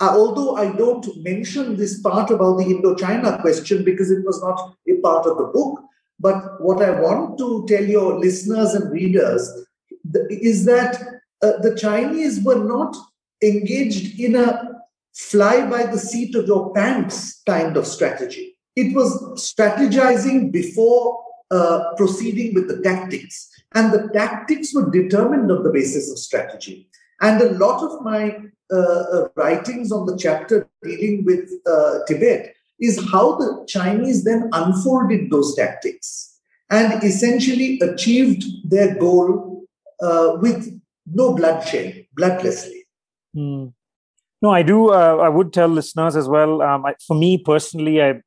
uh, 0.00 0.10
although 0.12 0.56
I 0.56 0.72
don't 0.76 1.06
mention 1.22 1.76
this 1.76 2.00
part 2.00 2.30
about 2.30 2.58
the 2.58 2.64
Indochina 2.64 3.40
question 3.40 3.84
because 3.84 4.10
it 4.10 4.24
was 4.24 4.42
not 4.42 4.74
a 4.88 5.00
part 5.00 5.26
of 5.26 5.38
the 5.38 5.44
book, 5.44 5.80
but 6.20 6.60
what 6.60 6.82
I 6.82 7.00
want 7.00 7.38
to 7.38 7.64
tell 7.66 7.84
your 7.84 8.18
listeners 8.18 8.74
and 8.74 8.90
readers 8.92 9.50
is 10.30 10.64
that 10.66 11.17
uh, 11.42 11.58
the 11.60 11.76
Chinese 11.76 12.42
were 12.42 12.64
not 12.64 12.96
engaged 13.42 14.18
in 14.18 14.34
a 14.36 14.78
fly 15.14 15.68
by 15.68 15.86
the 15.86 15.98
seat 15.98 16.34
of 16.34 16.46
your 16.46 16.72
pants 16.74 17.42
kind 17.46 17.76
of 17.76 17.86
strategy. 17.86 18.56
It 18.76 18.94
was 18.94 19.10
strategizing 19.34 20.52
before 20.52 21.24
uh, 21.50 21.94
proceeding 21.96 22.54
with 22.54 22.68
the 22.68 22.80
tactics. 22.82 23.50
And 23.74 23.92
the 23.92 24.08
tactics 24.12 24.74
were 24.74 24.90
determined 24.90 25.50
on 25.50 25.62
the 25.62 25.70
basis 25.70 26.10
of 26.10 26.18
strategy. 26.18 26.88
And 27.20 27.40
a 27.40 27.52
lot 27.52 27.82
of 27.82 28.02
my 28.02 28.36
uh, 28.70 28.76
uh 28.76 29.28
writings 29.34 29.90
on 29.90 30.04
the 30.04 30.16
chapter 30.16 30.68
dealing 30.84 31.24
with 31.24 31.50
uh, 31.66 32.00
Tibet 32.06 32.54
is 32.78 33.00
how 33.10 33.36
the 33.36 33.64
Chinese 33.66 34.24
then 34.24 34.50
unfolded 34.52 35.30
those 35.30 35.54
tactics 35.56 36.38
and 36.70 37.02
essentially 37.02 37.80
achieved 37.80 38.44
their 38.64 38.94
goal 38.96 39.64
uh, 40.02 40.36
with 40.40 40.77
no 41.12 41.34
bloodshed, 41.34 42.06
bloodlessly. 42.18 42.82
Hmm. 43.34 43.66
No, 44.40 44.50
I 44.50 44.62
do. 44.62 44.90
Uh, 44.90 45.16
I 45.16 45.28
would 45.28 45.52
tell 45.52 45.68
listeners 45.68 46.14
as 46.14 46.28
well. 46.28 46.62
Um, 46.62 46.86
I, 46.86 46.94
for 47.06 47.16
me 47.16 47.38
personally, 47.38 48.02
I 48.02 48.20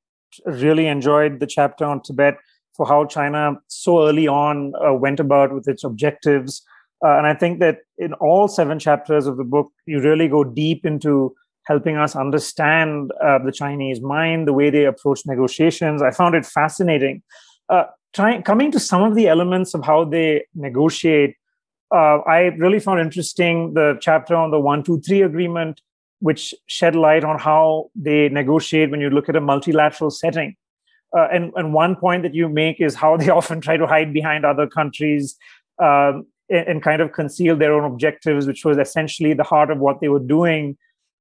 really 0.45 0.88
enjoyed 0.88 1.39
the 1.39 1.47
chapter 1.47 1.85
on 1.85 2.01
Tibet 2.01 2.38
for 2.75 2.85
how 2.85 3.05
China 3.05 3.55
so 3.67 4.07
early 4.07 4.27
on 4.27 4.73
uh, 4.85 4.93
went 4.93 5.19
about 5.19 5.53
with 5.53 5.67
its 5.67 5.83
objectives. 5.83 6.63
Uh, 7.03 7.17
and 7.17 7.27
I 7.27 7.33
think 7.33 7.59
that 7.59 7.79
in 7.97 8.13
all 8.13 8.47
seven 8.47 8.77
chapters 8.77 9.25
of 9.25 9.38
the 9.38 9.43
book, 9.43 9.71
you 9.85 10.01
really 10.01 10.27
go 10.27 10.43
deep 10.43 10.85
into 10.85 11.33
helping 11.65 11.95
us 11.95 12.15
understand 12.15 13.11
uh, 13.23 13.39
the 13.39 13.51
Chinese 13.51 14.01
mind, 14.01 14.47
the 14.47 14.53
way 14.53 14.69
they 14.69 14.85
approach 14.85 15.21
negotiations. 15.25 16.01
I 16.01 16.11
found 16.11 16.35
it 16.35 16.45
fascinating. 16.45 17.23
Uh, 17.69 17.85
trying 18.13 18.43
coming 18.43 18.71
to 18.71 18.79
some 18.79 19.01
of 19.03 19.15
the 19.15 19.27
elements 19.27 19.73
of 19.73 19.85
how 19.85 20.03
they 20.03 20.45
negotiate. 20.55 21.35
Uh, 21.91 22.19
I 22.19 22.39
really 22.57 22.79
found 22.79 23.01
interesting 23.01 23.74
the 23.74 23.98
chapter 24.01 24.36
on 24.36 24.51
the 24.51 24.60
one 24.60 24.83
two 24.83 25.01
three 25.01 25.21
agreement, 25.21 25.81
which 26.19 26.53
shed 26.67 26.95
light 26.95 27.24
on 27.24 27.38
how 27.38 27.89
they 27.95 28.29
negotiate 28.29 28.91
when 28.91 29.01
you 29.01 29.10
look 29.10 29.27
at 29.27 29.36
a 29.36 29.41
multilateral 29.41 30.10
setting. 30.10 30.55
Uh, 31.15 31.27
and, 31.31 31.51
and 31.55 31.74
one 31.74 31.95
point 31.95 32.24
that 32.24 32.33
you 32.33 32.48
make 32.48 32.79
is 32.79 32.95
how 32.95 33.17
they 33.17 33.29
often 33.39 33.60
try 33.60 33.75
to 33.75 33.86
hide 33.86 34.13
behind 34.13 34.45
other 34.45 34.65
countries 34.67 35.36
um, 35.79 36.25
and, 36.50 36.67
and, 36.67 36.83
kind 36.83 37.01
of 37.01 37.12
conceal 37.12 37.57
their 37.57 37.74
own 37.74 37.83
objectives, 37.83 38.48
which 38.48 38.63
was 38.63 38.77
essentially 38.77 39.33
the 39.33 39.43
heart 39.43 39.69
of 39.69 39.79
what 39.79 40.00
they 40.00 40.07
were 40.07 40.19
doing 40.19 40.77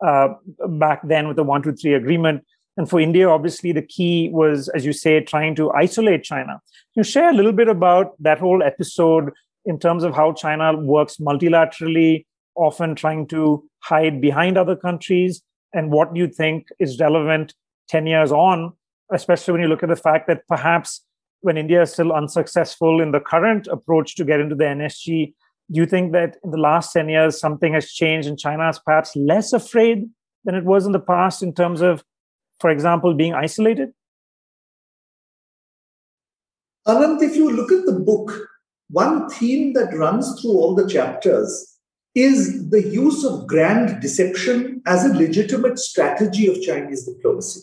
uh, 0.07 0.29
back 0.69 1.01
then 1.09 1.27
with 1.27 1.37
the 1.37 1.43
123 1.43 1.95
agreement. 1.95 2.45
And 2.77 2.89
for 2.89 3.01
India, 3.01 3.29
obviously, 3.29 3.73
the 3.73 3.83
key 3.83 4.31
was, 4.33 4.69
as 4.69 4.87
you 4.87 4.93
say, 4.93 5.21
trying 5.21 5.57
to 5.57 5.73
isolate 5.73 6.23
China. 6.23 6.61
Can 6.95 7.01
you 7.01 7.05
share 7.05 7.31
a 7.31 7.35
little 7.35 7.53
bit 7.53 7.69
about 7.69 8.15
that 8.23 8.39
whole 8.39 8.63
episode 8.63 9.33
in 9.71 9.79
terms 9.79 10.03
of 10.03 10.15
how 10.15 10.33
China 10.33 10.77
works 10.77 11.19
multilaterally, 11.19 12.27
often 12.57 12.97
trying 12.97 13.25
to 13.29 13.63
hide 13.85 14.21
behind 14.21 14.59
other 14.59 14.75
countries, 14.75 15.43
and 15.73 15.93
what 15.93 16.15
you 16.17 16.27
think 16.27 16.67
is 16.81 16.99
relevant 16.99 17.55
10 17.89 18.09
years 18.09 18.33
on, 18.33 18.73
especially 19.13 19.53
when 19.53 19.63
you 19.63 19.69
look 19.69 19.85
at 19.85 19.89
the 19.89 19.95
fact 19.95 20.27
that 20.27 20.43
perhaps 20.49 21.03
when 21.43 21.57
India 21.57 21.83
is 21.83 21.93
still 21.93 22.13
unsuccessful 22.13 23.01
in 23.01 23.13
the 23.13 23.21
current 23.21 23.69
approach 23.69 24.17
to 24.17 24.25
get 24.25 24.41
into 24.41 24.57
the 24.57 24.65
NSG, 24.65 25.33
do 25.71 25.81
you 25.81 25.87
think 25.87 26.11
that 26.13 26.37
in 26.43 26.51
the 26.51 26.59
last 26.59 26.93
10 26.93 27.09
years 27.09 27.39
something 27.39 27.73
has 27.73 27.93
changed 27.93 28.27
and 28.27 28.37
China 28.37 28.69
is 28.69 28.81
perhaps 28.85 29.15
less 29.15 29.53
afraid 29.53 30.09
than 30.45 30.57
it 30.57 30.65
was 30.65 30.85
in 30.85 30.91
the 30.91 30.99
past 30.99 31.45
in 31.45 31.55
terms 31.55 31.81
of, 31.81 32.03
for 32.59 32.71
example, 32.71 33.15
being 33.15 33.35
isolated? 33.35 33.91
Ananth, 36.89 37.23
if 37.23 37.37
you 37.37 37.53
look 37.53 37.71
at 37.71 37.87
the 37.87 37.93
book, 37.93 38.50
one 38.91 39.29
theme 39.31 39.73
that 39.75 39.97
runs 39.97 40.41
through 40.41 40.53
all 40.53 40.75
the 40.75 40.89
chapters 40.89 41.79
is 42.15 42.69
the 42.71 42.83
use 42.83 43.25
of 43.25 43.47
grand 43.47 44.01
deception 44.01 44.83
as 44.87 45.05
a 45.05 45.15
legitimate 45.15 45.79
strategy 45.79 46.49
of 46.49 46.61
Chinese 46.61 47.07
diplomacy. 47.07 47.61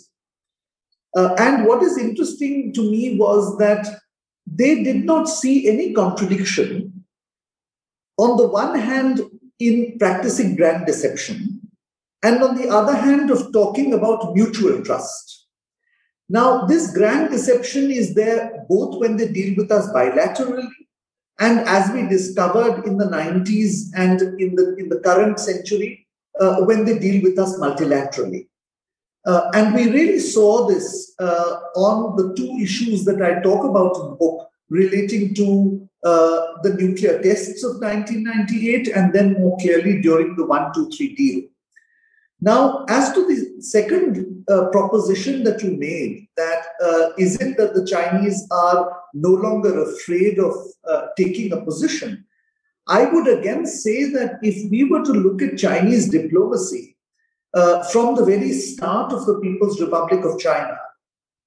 Uh, 1.15 1.35
and 1.37 1.65
what 1.65 1.83
is 1.83 1.97
interesting 1.97 2.71
to 2.73 2.81
me 2.81 3.17
was 3.17 3.57
that 3.57 3.85
they 4.45 4.83
did 4.83 5.03
not 5.03 5.25
see 5.27 5.67
any 5.67 5.93
contradiction 5.93 7.03
on 8.17 8.37
the 8.37 8.47
one 8.47 8.77
hand, 8.77 9.21
in 9.59 9.97
practicing 9.99 10.55
grand 10.55 10.85
deception, 10.85 11.59
and 12.23 12.43
on 12.43 12.55
the 12.55 12.67
other 12.69 12.95
hand, 12.95 13.31
of 13.31 13.51
talking 13.53 13.93
about 13.93 14.35
mutual 14.35 14.83
trust. 14.83 15.47
Now, 16.29 16.65
this 16.65 16.95
grand 16.95 17.31
deception 17.31 17.89
is 17.91 18.13
there 18.13 18.65
both 18.69 18.99
when 18.99 19.17
they 19.17 19.27
deal 19.27 19.55
with 19.55 19.71
us 19.71 19.87
bilaterally 19.89 20.67
and 21.39 21.59
as 21.59 21.91
we 21.91 22.07
discovered 22.07 22.85
in 22.85 22.97
the 22.97 23.05
90s 23.05 23.91
and 23.95 24.21
in 24.41 24.55
the, 24.55 24.75
in 24.77 24.89
the 24.89 24.99
current 24.99 25.39
century, 25.39 26.07
uh, 26.39 26.61
when 26.61 26.85
they 26.85 26.97
deal 26.97 27.21
with 27.23 27.37
us 27.37 27.57
multilaterally. 27.59 28.47
Uh, 29.25 29.49
and 29.53 29.75
we 29.75 29.91
really 29.91 30.19
saw 30.19 30.67
this 30.67 31.13
uh, 31.19 31.59
on 31.75 32.15
the 32.15 32.33
two 32.35 32.57
issues 32.61 33.03
that 33.05 33.21
I 33.21 33.41
talk 33.41 33.65
about 33.65 33.95
in 33.97 34.09
the 34.11 34.15
book 34.15 34.49
relating 34.69 35.33
to 35.35 35.87
uh, 36.03 36.61
the 36.63 36.73
nuclear 36.79 37.21
tests 37.21 37.63
of 37.63 37.81
1998 37.81 38.87
and 38.89 39.13
then 39.13 39.33
more 39.33 39.57
clearly 39.57 40.01
during 40.01 40.35
the 40.35 40.45
123 40.45 41.15
deal. 41.15 41.41
Now, 42.39 42.85
as 42.87 43.11
to 43.13 43.25
the 43.27 43.61
second 43.61 44.45
uh, 44.47 44.69
proposition 44.69 45.43
that 45.43 45.63
you 45.63 45.71
made, 45.71 46.27
that 46.37 46.65
uh, 46.83 47.09
is 47.17 47.35
it 47.41 47.57
that 47.57 47.73
the 47.73 47.85
Chinese 47.85 48.47
are 48.51 48.95
no 49.21 49.29
longer 49.29 49.83
afraid 49.83 50.39
of 50.39 50.53
uh, 50.87 51.07
taking 51.17 51.51
a 51.53 51.61
position? 51.61 52.25
I 52.87 53.05
would 53.05 53.27
again 53.27 53.65
say 53.65 54.05
that 54.11 54.39
if 54.41 54.69
we 54.71 54.85
were 54.85 55.03
to 55.03 55.11
look 55.11 55.41
at 55.41 55.57
Chinese 55.57 56.09
diplomacy 56.09 56.95
uh, 57.53 57.83
from 57.85 58.15
the 58.15 58.25
very 58.25 58.53
start 58.53 59.11
of 59.11 59.25
the 59.25 59.39
People's 59.39 59.81
Republic 59.81 60.23
of 60.23 60.39
China, 60.39 60.77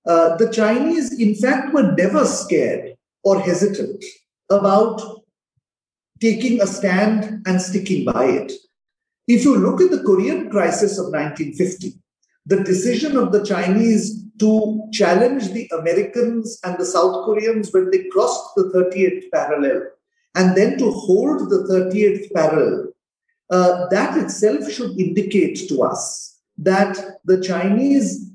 uh, 0.06 0.36
the 0.36 0.50
Chinese, 0.50 1.18
in 1.18 1.34
fact, 1.34 1.72
were 1.74 1.92
never 1.92 2.24
scared 2.24 2.96
or 3.22 3.40
hesitant 3.40 4.02
about 4.50 5.00
taking 6.20 6.60
a 6.60 6.66
stand 6.66 7.42
and 7.46 7.60
sticking 7.60 8.04
by 8.04 8.24
it. 8.26 8.52
If 9.26 9.44
you 9.44 9.56
look 9.56 9.80
at 9.80 9.90
the 9.90 10.02
Korean 10.02 10.50
crisis 10.50 10.98
of 10.98 11.06
1950, 11.06 11.94
the 12.50 12.64
decision 12.64 13.16
of 13.16 13.30
the 13.30 13.44
Chinese 13.44 14.24
to 14.40 14.82
challenge 14.92 15.50
the 15.50 15.70
Americans 15.78 16.58
and 16.64 16.76
the 16.78 16.84
South 16.84 17.24
Koreans 17.24 17.72
when 17.72 17.90
they 17.90 18.08
crossed 18.08 18.56
the 18.56 18.64
38th 18.74 19.30
parallel 19.32 19.82
and 20.34 20.56
then 20.56 20.76
to 20.78 20.90
hold 20.90 21.48
the 21.48 21.60
38th 21.70 22.32
parallel, 22.34 22.88
uh, 23.50 23.86
that 23.90 24.18
itself 24.18 24.68
should 24.70 24.98
indicate 24.98 25.68
to 25.68 25.82
us 25.82 26.40
that 26.58 27.20
the 27.24 27.40
Chinese, 27.40 28.30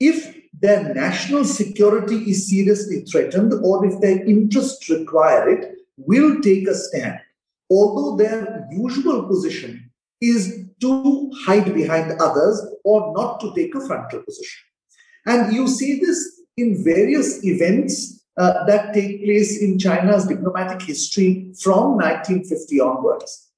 if 0.00 0.36
their 0.60 0.92
national 0.92 1.44
security 1.44 2.18
is 2.30 2.48
seriously 2.48 3.02
threatened 3.02 3.52
or 3.62 3.86
if 3.86 4.00
their 4.00 4.24
interests 4.24 4.90
require 4.90 5.48
it, 5.48 5.76
will 5.96 6.40
take 6.40 6.66
a 6.66 6.74
stand. 6.74 7.20
Although 7.70 8.16
their 8.16 8.66
usual 8.72 9.28
position 9.28 9.90
is 10.20 10.64
to 10.80 11.30
hide 11.44 11.72
behind 11.74 12.20
others 12.20 12.64
or 12.84 13.12
not 13.16 13.40
to 13.40 13.54
take 13.54 13.74
a 13.74 13.80
frontal 13.80 14.22
position. 14.22 14.60
And 15.26 15.52
you 15.52 15.68
see 15.68 16.00
this 16.00 16.42
in 16.56 16.82
various 16.82 17.44
events 17.44 18.24
uh, 18.38 18.64
that 18.64 18.94
take 18.94 19.24
place 19.24 19.60
in 19.60 19.78
China's 19.78 20.26
diplomatic 20.26 20.82
history 20.82 21.52
from 21.60 21.96
1950 21.96 22.80
onwards. 22.80 23.48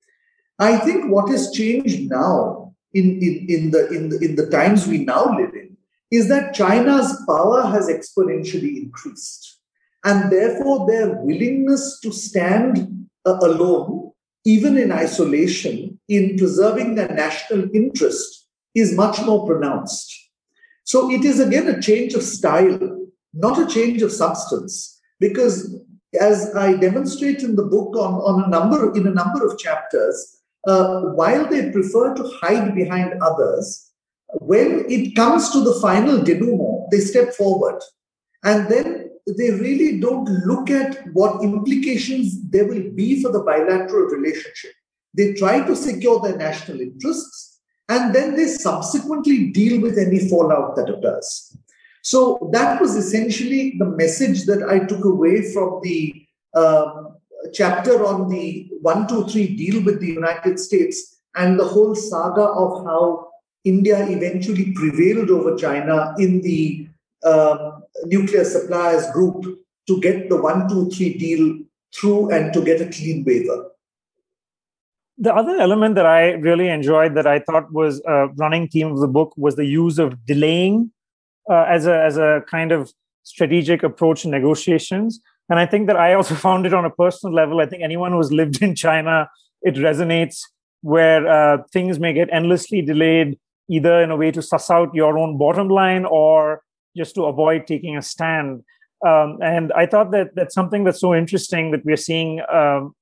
I 0.59 0.77
think 0.79 1.11
what 1.11 1.31
has 1.31 1.51
changed 1.53 2.11
now 2.11 2.75
in, 2.95 3.19
in, 3.23 3.47
in, 3.49 3.71
the, 3.71 3.89
in, 3.89 4.09
the, 4.09 4.19
in 4.19 4.37
the 4.37 4.51
times 4.51 4.87
we 4.87 5.05
now 5.05 5.37
live 5.37 5.55
in 5.55 5.77
is 6.11 6.29
that 6.29 6.55
China's 6.55 7.23
power 7.27 7.63
has 7.63 7.89
exponentially 7.89 8.83
increased. 8.83 9.61
And 10.05 10.31
therefore, 10.31 10.87
their 10.87 11.17
willingness 11.23 12.01
to 12.01 12.13
stand 12.13 13.09
uh, 13.25 13.39
alone, 13.41 14.12
even 14.45 14.77
in 14.77 14.91
isolation, 14.91 15.99
in 16.09 16.37
preserving 16.37 16.95
their 16.95 17.09
national 17.09 17.69
interest 17.75 18.49
is 18.75 18.97
much 18.97 19.21
more 19.23 19.47
pronounced. 19.47 20.31
So 20.85 21.11
it 21.11 21.25
is 21.25 21.39
again 21.39 21.69
a 21.69 21.81
change 21.81 22.15
of 22.15 22.23
style, 22.23 23.07
not 23.33 23.59
a 23.59 23.73
change 23.73 24.03
of 24.03 24.11
substance, 24.11 25.01
because 25.21 25.77
as 26.21 26.55
I 26.55 26.75
demonstrate 26.75 27.43
in 27.43 27.57
the 27.57 27.65
book 27.65 27.97
on, 27.97 28.15
on 28.15 28.45
a 28.45 28.49
number 28.49 28.95
in 28.95 29.07
a 29.07 29.15
number 29.15 29.47
of 29.47 29.59
chapters, 29.59 30.41
uh, 30.67 31.03
while 31.03 31.47
they 31.49 31.71
prefer 31.71 32.15
to 32.15 32.31
hide 32.41 32.75
behind 32.75 33.15
others, 33.23 33.91
when 34.41 34.85
it 34.89 35.15
comes 35.15 35.51
to 35.51 35.63
the 35.63 35.79
final 35.81 36.23
denouement, 36.23 36.91
they 36.91 37.01
step 37.01 37.33
forward. 37.35 37.81
And 38.45 38.69
then 38.69 39.11
they 39.27 39.51
really 39.51 40.01
don't 40.01 40.29
look 40.47 40.71
at 40.71 41.07
what 41.13 41.43
implications 41.43 42.43
there 42.51 42.67
will 42.67 42.91
be 42.91 43.23
for 43.23 43.31
the 43.31 43.41
bilateral 43.41 44.07
relationship. 44.07 44.73
They 45.15 45.35
try 45.35 45.65
to 45.65 45.77
secure 45.77 46.21
their 46.21 46.37
national 46.37 46.81
interests, 46.81 47.61
and 47.89 48.15
then 48.15 48.35
they 48.35 48.47
subsequently 48.47 49.51
deal 49.51 49.81
with 49.81 49.99
any 49.99 50.29
fallout 50.29 50.77
that 50.77 50.91
occurs. 50.91 51.57
So 52.03 52.51
that 52.53 52.81
was 52.81 52.97
essentially 52.97 53.77
the 53.79 53.87
message 53.87 54.45
that 54.47 54.69
I 54.69 54.81
took 54.81 55.05
away 55.05 55.53
from 55.53 55.81
the 55.83 56.27
um, 56.55 57.17
chapter 57.53 58.05
on 58.05 58.29
the 58.29 58.69
123 58.81 59.57
deal 59.57 59.85
with 59.85 60.01
the 60.01 60.09
United 60.09 60.59
States 60.59 61.21
and 61.37 61.59
the 61.59 61.65
whole 61.65 61.95
saga 61.95 62.43
of 62.43 62.85
how 62.85 63.29
India 63.65 64.05
eventually 64.09 64.73
prevailed 64.73 65.31
over 65.31 65.57
China 65.57 66.15
in 66.19 66.41
the 66.41 66.89
um, 67.25 67.83
nuclear 68.05 68.45
suppliers 68.45 69.11
group 69.13 69.45
to 69.87 70.01
get 70.01 70.29
the 70.29 70.41
123 70.41 71.19
deal 71.19 71.59
through 71.95 72.31
and 72.31 72.53
to 72.53 72.63
get 72.65 72.81
a 72.81 72.87
clean 72.87 73.25
waiver. 73.25 73.69
The 75.19 75.35
other 75.35 75.57
element 75.61 75.95
that 75.97 76.07
I 76.07 76.33
really 76.33 76.69
enjoyed 76.69 77.15
that 77.15 77.27
I 77.27 77.39
thought 77.39 77.73
was 77.73 78.03
a 78.07 78.29
running 78.37 78.69
theme 78.69 78.91
of 78.91 78.99
the 78.99 79.09
book 79.09 79.35
was 79.37 79.57
the 79.57 79.67
use 79.67 79.99
of 79.99 80.25
delaying 80.27 80.91
uh, 81.51 81.65
as, 81.69 81.87
a, 81.87 82.03
as 82.03 82.17
a 82.17 82.43
kind 82.49 82.73
of 82.73 82.93
strategic 83.23 83.83
approach 83.83 84.25
in 84.25 84.31
negotiations. 84.31 85.21
And 85.49 85.59
I 85.59 85.67
think 85.67 85.87
that 85.87 85.97
I 85.97 86.15
also 86.15 86.35
found 86.47 86.67
it 86.67 86.75
on 86.75 86.85
a 86.85 86.91
personal 86.91 87.35
level. 87.35 87.61
I 87.61 87.67
think 87.67 87.83
anyone 87.83 88.13
who's 88.13 88.33
lived 88.33 88.63
in 88.63 88.75
China, 88.75 89.29
it 89.63 89.75
resonates 89.75 90.41
where 90.81 91.29
uh, 91.29 91.63
things 91.73 91.99
may 91.99 92.13
get 92.13 92.29
endlessly 92.33 92.83
delayed, 92.83 93.39
either 93.69 94.03
in 94.03 94.11
a 94.11 94.17
way 94.17 94.31
to 94.33 94.43
suss 94.43 94.71
out 94.71 94.95
your 94.95 95.17
own 95.19 95.39
bottom 95.39 95.69
line 95.69 96.05
or 96.05 96.63
just 96.97 97.15
to 97.15 97.25
avoid 97.25 97.67
taking 97.67 97.97
a 97.97 98.03
stand. 98.03 98.63
Um, 99.07 99.39
and 99.43 99.73
I 99.73 99.87
thought 99.87 100.13
that 100.13 100.35
that's 100.35 100.55
something 100.55 100.85
that's 100.85 101.01
so 101.01 101.15
interesting 101.15 101.73
that 101.73 101.85
we're 101.85 101.97
seeing, 101.97 102.41
um, 102.53 102.95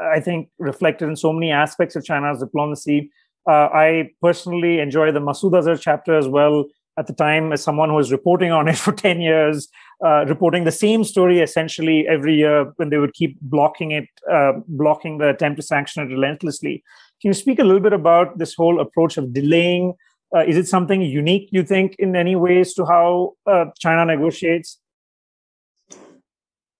I 0.00 0.20
think, 0.20 0.48
reflected 0.58 1.08
in 1.08 1.16
so 1.16 1.32
many 1.32 1.50
aspects 1.50 1.96
of 1.96 2.04
China's 2.04 2.40
diplomacy. 2.40 3.10
Uh, 3.46 3.68
I 3.72 4.10
personally 4.22 4.78
enjoy 4.78 5.12
the 5.12 5.20
Masood 5.20 5.58
Azhar 5.58 5.76
chapter 5.76 6.16
as 6.16 6.28
well, 6.28 6.64
at 6.96 7.06
the 7.06 7.12
time 7.12 7.52
as 7.52 7.62
someone 7.62 7.88
who 7.88 7.96
was 7.96 8.12
reporting 8.12 8.52
on 8.52 8.68
it 8.68 8.76
for 8.84 8.92
10 8.92 9.20
years, 9.20 9.68
uh, 10.04 10.24
reporting 10.26 10.64
the 10.64 10.72
same 10.72 11.04
story 11.04 11.40
essentially 11.40 12.06
every 12.08 12.34
year 12.34 12.72
when 12.76 12.90
they 12.90 12.98
would 12.98 13.14
keep 13.14 13.38
blocking 13.40 13.90
it, 13.90 14.06
uh, 14.30 14.52
blocking 14.68 15.18
the 15.18 15.28
attempt 15.28 15.56
to 15.56 15.62
sanction 15.62 16.02
it 16.02 16.12
relentlessly. 16.12 16.82
Can 17.20 17.28
you 17.28 17.34
speak 17.34 17.58
a 17.58 17.64
little 17.64 17.80
bit 17.80 17.92
about 17.92 18.38
this 18.38 18.54
whole 18.54 18.80
approach 18.80 19.16
of 19.16 19.32
delaying? 19.32 19.94
Uh, 20.34 20.44
is 20.46 20.56
it 20.56 20.66
something 20.66 21.00
unique, 21.00 21.48
you 21.52 21.62
think, 21.62 21.94
in 21.98 22.16
any 22.16 22.34
ways 22.34 22.74
to 22.74 22.84
how 22.84 23.34
uh, 23.46 23.66
China 23.78 24.04
negotiates? 24.04 24.80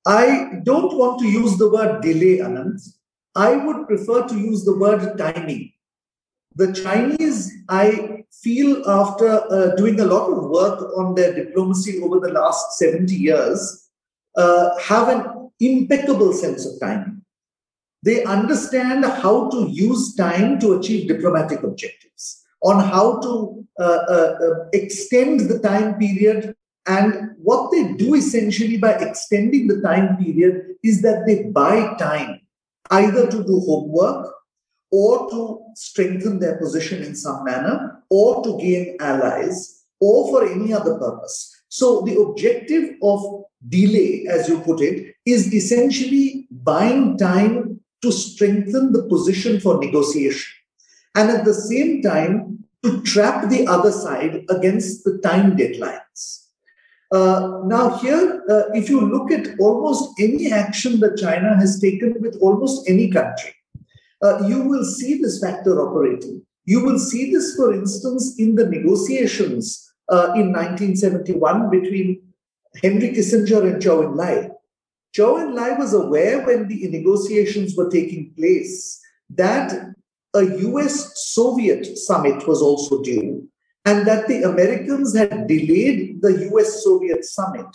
I 0.07 0.61
don't 0.65 0.97
want 0.99 1.21
to 1.21 1.27
use 1.27 1.57
the 1.57 1.71
word 1.71 2.03
delay, 2.03 2.39
Ananth. 2.39 2.83
I 3.35 3.57
would 3.57 3.87
prefer 3.87 4.27
to 4.27 4.39
use 4.39 4.65
the 4.65 4.77
word 4.77 5.17
timing. 5.17 5.73
The 6.57 6.73
Chinese, 6.73 7.53
I 7.69 8.25
feel 8.43 8.89
after 8.89 9.29
uh, 9.29 9.75
doing 9.77 9.99
a 10.01 10.05
lot 10.05 10.31
of 10.31 10.51
work 10.51 10.81
on 10.97 11.15
their 11.15 11.35
diplomacy 11.35 12.01
over 12.01 12.21
the 12.21 12.33
last 12.33 12.79
70 12.79 13.15
years, 13.15 13.89
uh, 14.37 14.71
have 14.79 15.09
an 15.09 15.51
impeccable 15.59 16.33
sense 16.33 16.67
of 16.67 16.79
timing. 16.81 17.23
They 18.03 18.23
understand 18.25 19.05
how 19.05 19.49
to 19.51 19.69
use 19.69 20.15
time 20.15 20.61
to 20.61 20.75
achieve 20.75 21.09
diplomatic 21.09 21.63
objectives, 21.63 22.44
on 22.65 22.81
how 22.81 23.21
to 23.21 23.65
uh, 23.79 24.03
uh, 24.17 24.39
uh 24.47 24.69
extend 24.73 25.41
the 25.49 25.59
time 25.61 25.95
period. 25.99 26.55
And 26.87 27.37
what 27.39 27.71
they 27.71 27.95
do 27.95 28.15
essentially 28.15 28.79
by 28.79 28.93
extending 28.93 29.69
the 29.69 29.81
time 29.81 30.17
period 30.17 30.77
is 30.83 31.03
that 31.03 31.25
they 31.27 31.45
buy 31.45 31.95
time 31.99 32.41
either 32.91 33.31
to 33.31 33.45
do 33.45 33.61
homework 33.61 34.35
or 34.91 35.29
to 35.31 35.65
strengthen 35.75 36.39
their 36.39 36.57
position 36.57 37.03
in 37.03 37.17
some 37.17 37.43
manner, 37.45 38.03
or 38.11 38.45
to 38.45 38.57
gain 38.59 38.97
allies, 39.01 39.85
or 40.01 40.31
for 40.31 40.49
any 40.49 40.73
other 40.73 40.99
purpose. 40.99 41.63
So, 41.69 42.03
the 42.03 42.21
objective 42.21 42.91
of 43.03 43.45
delay, 43.69 44.27
as 44.31 44.49
you 44.49 44.61
put 44.61 44.81
it, 44.81 45.17
is 45.27 45.53
essentially 45.53 46.47
buying 46.51 47.19
time 47.19 47.81
to 48.03 48.13
strengthen 48.13 48.93
the 48.93 49.03
position 49.05 49.59
for 49.59 49.79
negotiation. 49.79 50.64
And 51.15 51.31
at 51.31 51.45
the 51.45 51.55
same 51.55 52.03
time, 52.03 52.65
to 52.85 53.01
trap 53.03 53.49
the 53.49 53.67
other 53.67 53.91
side 53.91 54.45
against 54.51 55.05
the 55.05 55.19
time 55.19 55.57
deadlines. 55.57 56.49
Uh, 57.11 57.61
now, 57.65 57.97
here, 57.99 58.43
uh, 58.51 58.65
if 58.75 58.91
you 58.91 59.01
look 59.01 59.31
at 59.31 59.59
almost 59.59 60.21
any 60.21 60.53
action 60.53 61.01
that 61.01 61.17
China 61.17 61.57
has 61.57 61.81
taken 61.81 62.15
with 62.21 62.37
almost 62.41 62.89
any 62.89 63.11
country, 63.11 63.55
uh, 64.23 64.47
you 64.47 64.63
will 64.63 64.85
see 64.85 65.21
this 65.21 65.41
factor 65.41 65.81
operating. 65.81 66.43
You 66.65 66.85
will 66.85 66.99
see 66.99 67.31
this, 67.31 67.57
for 67.57 67.73
instance, 67.73 68.35
in 68.39 68.55
the 68.55 68.67
negotiations 68.67 69.93
uh, 70.11 70.33
in 70.35 70.53
1971 70.53 71.71
between 71.71 72.23
Henry 72.83 73.11
Kissinger 73.11 73.73
and 73.73 73.83
Zhou 73.83 74.05
Enlai. 74.05 74.51
Zhou 75.17 75.39
Enlai 75.39 75.79
was 75.79 75.95
aware 75.95 76.45
when 76.45 76.69
the 76.69 76.89
negotiations 76.89 77.77
were 77.77 77.91
taking 77.91 78.33
place 78.37 79.01
that 79.31 79.95
a 80.35 80.43
US 80.69 81.27
Soviet 81.33 81.97
summit 81.97 82.47
was 82.47 82.61
also 82.61 83.03
due, 83.03 83.49
and 83.85 84.07
that 84.07 84.27
the 84.29 84.43
Americans 84.43 85.17
had 85.17 85.47
delayed 85.47 86.21
the 86.21 86.51
US 86.53 86.83
Soviet 86.83 87.25
summit 87.25 87.67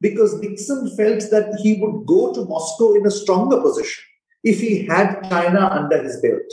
because 0.00 0.40
Nixon 0.40 0.96
felt 0.96 1.22
that 1.30 1.58
he 1.62 1.80
would 1.80 2.06
go 2.06 2.32
to 2.32 2.44
Moscow 2.44 2.94
in 2.94 3.06
a 3.06 3.10
stronger 3.10 3.60
position 3.60 4.04
if 4.44 4.60
he 4.60 4.86
had 4.86 5.22
China 5.28 5.68
under 5.70 6.02
his 6.02 6.20
belt. 6.20 6.52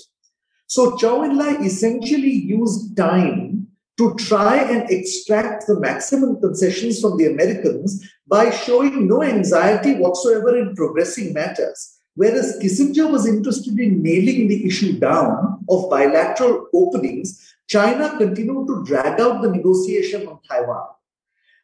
So 0.68 0.92
Zhou 0.98 1.30
Enlai 1.30 1.64
essentially 1.64 2.34
used 2.34 2.98
time 2.98 3.68
to 3.98 4.14
try 4.16 4.58
and 4.58 4.90
extract 4.90 5.68
the 5.68 5.80
maximum 5.80 6.42
concessions 6.42 7.00
from 7.00 7.18
the 7.18 7.28
Americans 7.28 8.04
by 8.28 8.50
showing 8.50 9.08
no 9.08 9.24
anxiety 9.24 9.96
whatsoever 9.96 10.58
in 10.58 10.76
progressing 10.76 11.34
matters. 11.34 11.95
Whereas 12.16 12.60
Kissinger 12.62 13.12
was 13.12 13.28
interested 13.28 13.78
in 13.80 14.02
nailing 14.02 14.48
the 14.48 14.66
issue 14.66 15.00
down 15.00 15.66
of 15.70 15.90
bilateral 15.90 16.68
openings, 16.74 17.54
China 17.68 18.18
continued 18.18 18.68
to 18.68 18.84
drag 18.86 19.20
out 19.20 19.42
the 19.42 19.50
negotiation 19.50 20.28
on 20.28 20.40
Taiwan 20.50 20.88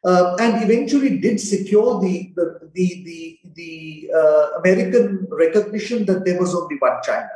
uh, 0.04 0.36
and 0.40 0.62
eventually 0.62 1.18
did 1.18 1.40
secure 1.40 2.00
the, 2.00 2.32
the, 2.36 2.70
the, 2.74 3.02
the, 3.04 3.38
the 3.54 4.10
uh, 4.14 4.58
American 4.60 5.26
recognition 5.30 6.04
that 6.06 6.24
there 6.24 6.38
was 6.38 6.54
only 6.54 6.76
one 6.78 6.98
China. 7.02 7.30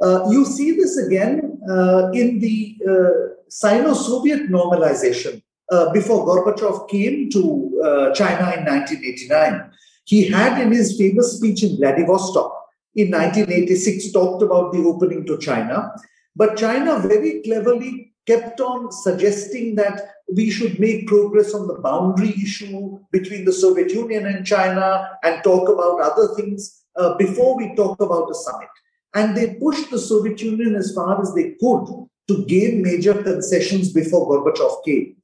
Uh, 0.00 0.28
you 0.30 0.44
see 0.44 0.72
this 0.72 0.96
again 0.98 1.58
uh, 1.70 2.10
in 2.12 2.38
the 2.38 2.76
uh, 2.88 3.34
Sino 3.48 3.94
Soviet 3.94 4.50
normalization 4.50 5.42
uh, 5.72 5.90
before 5.92 6.26
Gorbachev 6.26 6.88
came 6.88 7.30
to 7.30 8.12
China 8.14 8.52
in 8.56 8.64
1989. 8.64 9.70
He 10.06 10.28
had 10.28 10.60
in 10.62 10.72
his 10.72 10.96
famous 10.96 11.36
speech 11.36 11.62
in 11.64 11.76
Vladivostok 11.76 12.52
in 12.94 13.10
1986 13.10 14.12
talked 14.12 14.42
about 14.42 14.72
the 14.72 14.78
opening 14.78 15.26
to 15.26 15.36
China. 15.38 15.92
But 16.34 16.56
China 16.56 16.98
very 16.98 17.42
cleverly 17.42 18.14
kept 18.26 18.60
on 18.60 18.92
suggesting 18.92 19.74
that 19.76 20.00
we 20.32 20.50
should 20.50 20.78
make 20.78 21.06
progress 21.06 21.54
on 21.54 21.66
the 21.66 21.74
boundary 21.74 22.34
issue 22.42 22.98
between 23.10 23.44
the 23.44 23.52
Soviet 23.52 23.90
Union 23.90 24.26
and 24.26 24.46
China 24.46 25.08
and 25.22 25.42
talk 25.42 25.68
about 25.68 26.00
other 26.00 26.34
things 26.34 26.84
uh, 26.96 27.14
before 27.16 27.56
we 27.56 27.74
talk 27.74 28.00
about 28.00 28.30
a 28.30 28.34
summit. 28.34 28.68
And 29.14 29.36
they 29.36 29.54
pushed 29.54 29.90
the 29.90 29.98
Soviet 29.98 30.40
Union 30.40 30.74
as 30.76 30.94
far 30.94 31.20
as 31.20 31.34
they 31.34 31.54
could 31.60 31.86
to 32.28 32.44
gain 32.46 32.82
major 32.82 33.22
concessions 33.22 33.92
before 33.92 34.28
Gorbachev 34.28 34.84
came. 34.84 35.16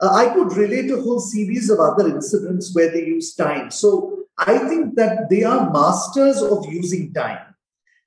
Uh, 0.00 0.12
I 0.12 0.32
could 0.34 0.52
relate 0.56 0.90
a 0.90 1.00
whole 1.00 1.20
series 1.20 1.70
of 1.70 1.80
other 1.80 2.08
incidents 2.08 2.74
where 2.74 2.90
they 2.90 3.04
used 3.04 3.36
time. 3.36 3.70
So 3.70 4.17
I 4.38 4.58
think 4.68 4.94
that 4.94 5.28
they 5.28 5.42
are 5.42 5.70
masters 5.70 6.40
of 6.42 6.64
using 6.72 7.12
time 7.12 7.54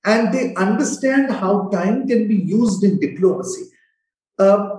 and 0.06 0.34
they 0.34 0.56
understand 0.56 1.32
how 1.32 1.70
time 1.70 2.08
can 2.08 2.28
be 2.28 2.36
used 2.36 2.84
in 2.84 3.00
diplomacy. 3.00 3.66
Uh, 4.40 4.78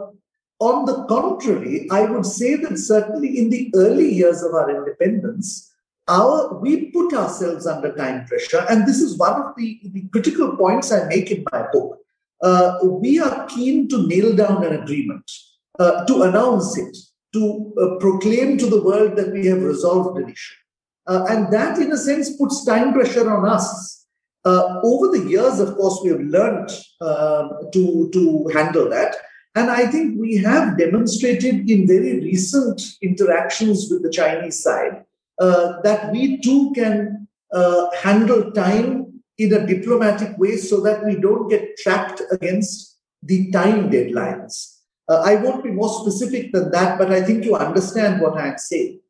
on 0.59 0.85
the 0.85 1.05
contrary, 1.07 1.88
I 1.91 2.03
would 2.05 2.25
say 2.25 2.55
that 2.57 2.79
certainly 2.79 3.38
in 3.38 3.51
the 3.51 3.71
early 3.75 4.12
years 4.12 4.43
of 4.43 4.55
our 4.55 4.71
independence, 4.71 5.71
our 6.09 6.59
we 6.59 6.91
put 6.91 7.12
ourselves 7.15 7.67
under 7.67 7.93
time 7.95 8.27
pressure, 8.27 8.65
and 8.69 8.87
this 8.87 9.01
is 9.01 9.19
one 9.19 9.41
of 9.41 9.55
the, 9.57 9.81
the 9.93 10.03
critical 10.12 10.57
points 10.57 10.91
I 10.91 11.07
make 11.07 11.31
in 11.31 11.45
my 11.53 11.67
book. 11.73 11.99
Uh, 12.43 12.79
we 12.83 13.21
are 13.21 13.47
keen 13.47 13.88
to 13.88 14.07
nail 14.07 14.35
down 14.35 14.65
an 14.65 14.83
agreement, 14.83 15.31
uh, 15.79 16.05
to 16.07 16.23
announce 16.23 16.77
it, 16.77 16.97
to 17.33 17.73
uh, 17.81 17.99
proclaim 18.01 18.59
to 18.59 18.67
the 18.67 18.83
world 18.83 19.17
that 19.17 19.33
we 19.33 19.47
have 19.47 19.62
resolved 19.62 20.19
an 20.19 20.29
issue. 20.29 20.62
Uh, 21.07 21.27
and 21.31 21.53
that, 21.53 21.79
in 21.79 21.93
a 21.93 21.97
sense, 21.97 22.37
puts 22.37 22.65
time 22.65 22.93
pressure 22.93 23.31
on 23.31 23.49
us. 23.49 24.07
Uh, 24.45 24.81
over 24.83 25.17
the 25.17 25.29
years, 25.29 25.61
of 25.61 25.77
course, 25.77 26.01
we 26.03 26.11
have 26.11 26.21
learned 26.21 26.71
um, 27.01 27.71
to, 27.73 28.11
to 28.12 28.49
handle 28.55 28.88
that. 28.88 29.17
And 29.55 29.71
I 29.71 29.87
think 29.87 30.19
we 30.19 30.37
have 30.37 30.79
demonstrated 30.79 31.69
in 31.69 31.87
very 31.87 32.21
recent 32.21 32.83
interactions 33.03 33.88
with 33.91 34.03
the 34.03 34.11
Chinese 34.11 34.62
side 34.62 35.05
uh, 35.41 35.81
that 35.83 36.11
we 36.11 36.38
too 36.38 36.73
can 36.75 37.29
uh, 37.53 37.91
handle 38.03 38.51
time 38.53 39.21
in 39.38 39.53
a 39.53 39.67
diplomatic 39.67 40.38
way 40.38 40.57
so 40.57 40.81
that 40.81 41.05
we 41.05 41.17
don't 41.17 41.49
get 41.49 41.77
trapped 41.79 42.23
against 42.31 42.99
the 43.23 43.51
time 43.51 43.91
deadlines. 43.91 44.79
Uh, 45.09 45.21
I 45.25 45.37
won't 45.37 45.65
be 45.65 45.71
more 45.71 45.91
specific 46.01 46.53
than 46.53 46.71
that, 46.71 46.99
but 46.99 47.12
I 47.12 47.23
think 47.23 47.45
you 47.45 47.55
understand 47.55 48.23
what 48.23 48.38
I'm 48.38 48.57
saying. 48.57 49.01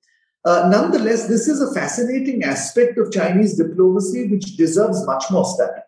Uh, 0.44 0.68
nonetheless, 0.68 1.28
this 1.28 1.46
is 1.46 1.60
a 1.62 1.72
fascinating 1.72 2.42
aspect 2.42 2.98
of 2.98 3.12
Chinese 3.12 3.56
diplomacy 3.56 4.26
which 4.26 4.56
deserves 4.56 5.06
much 5.06 5.24
more 5.30 5.44
study. 5.44 5.80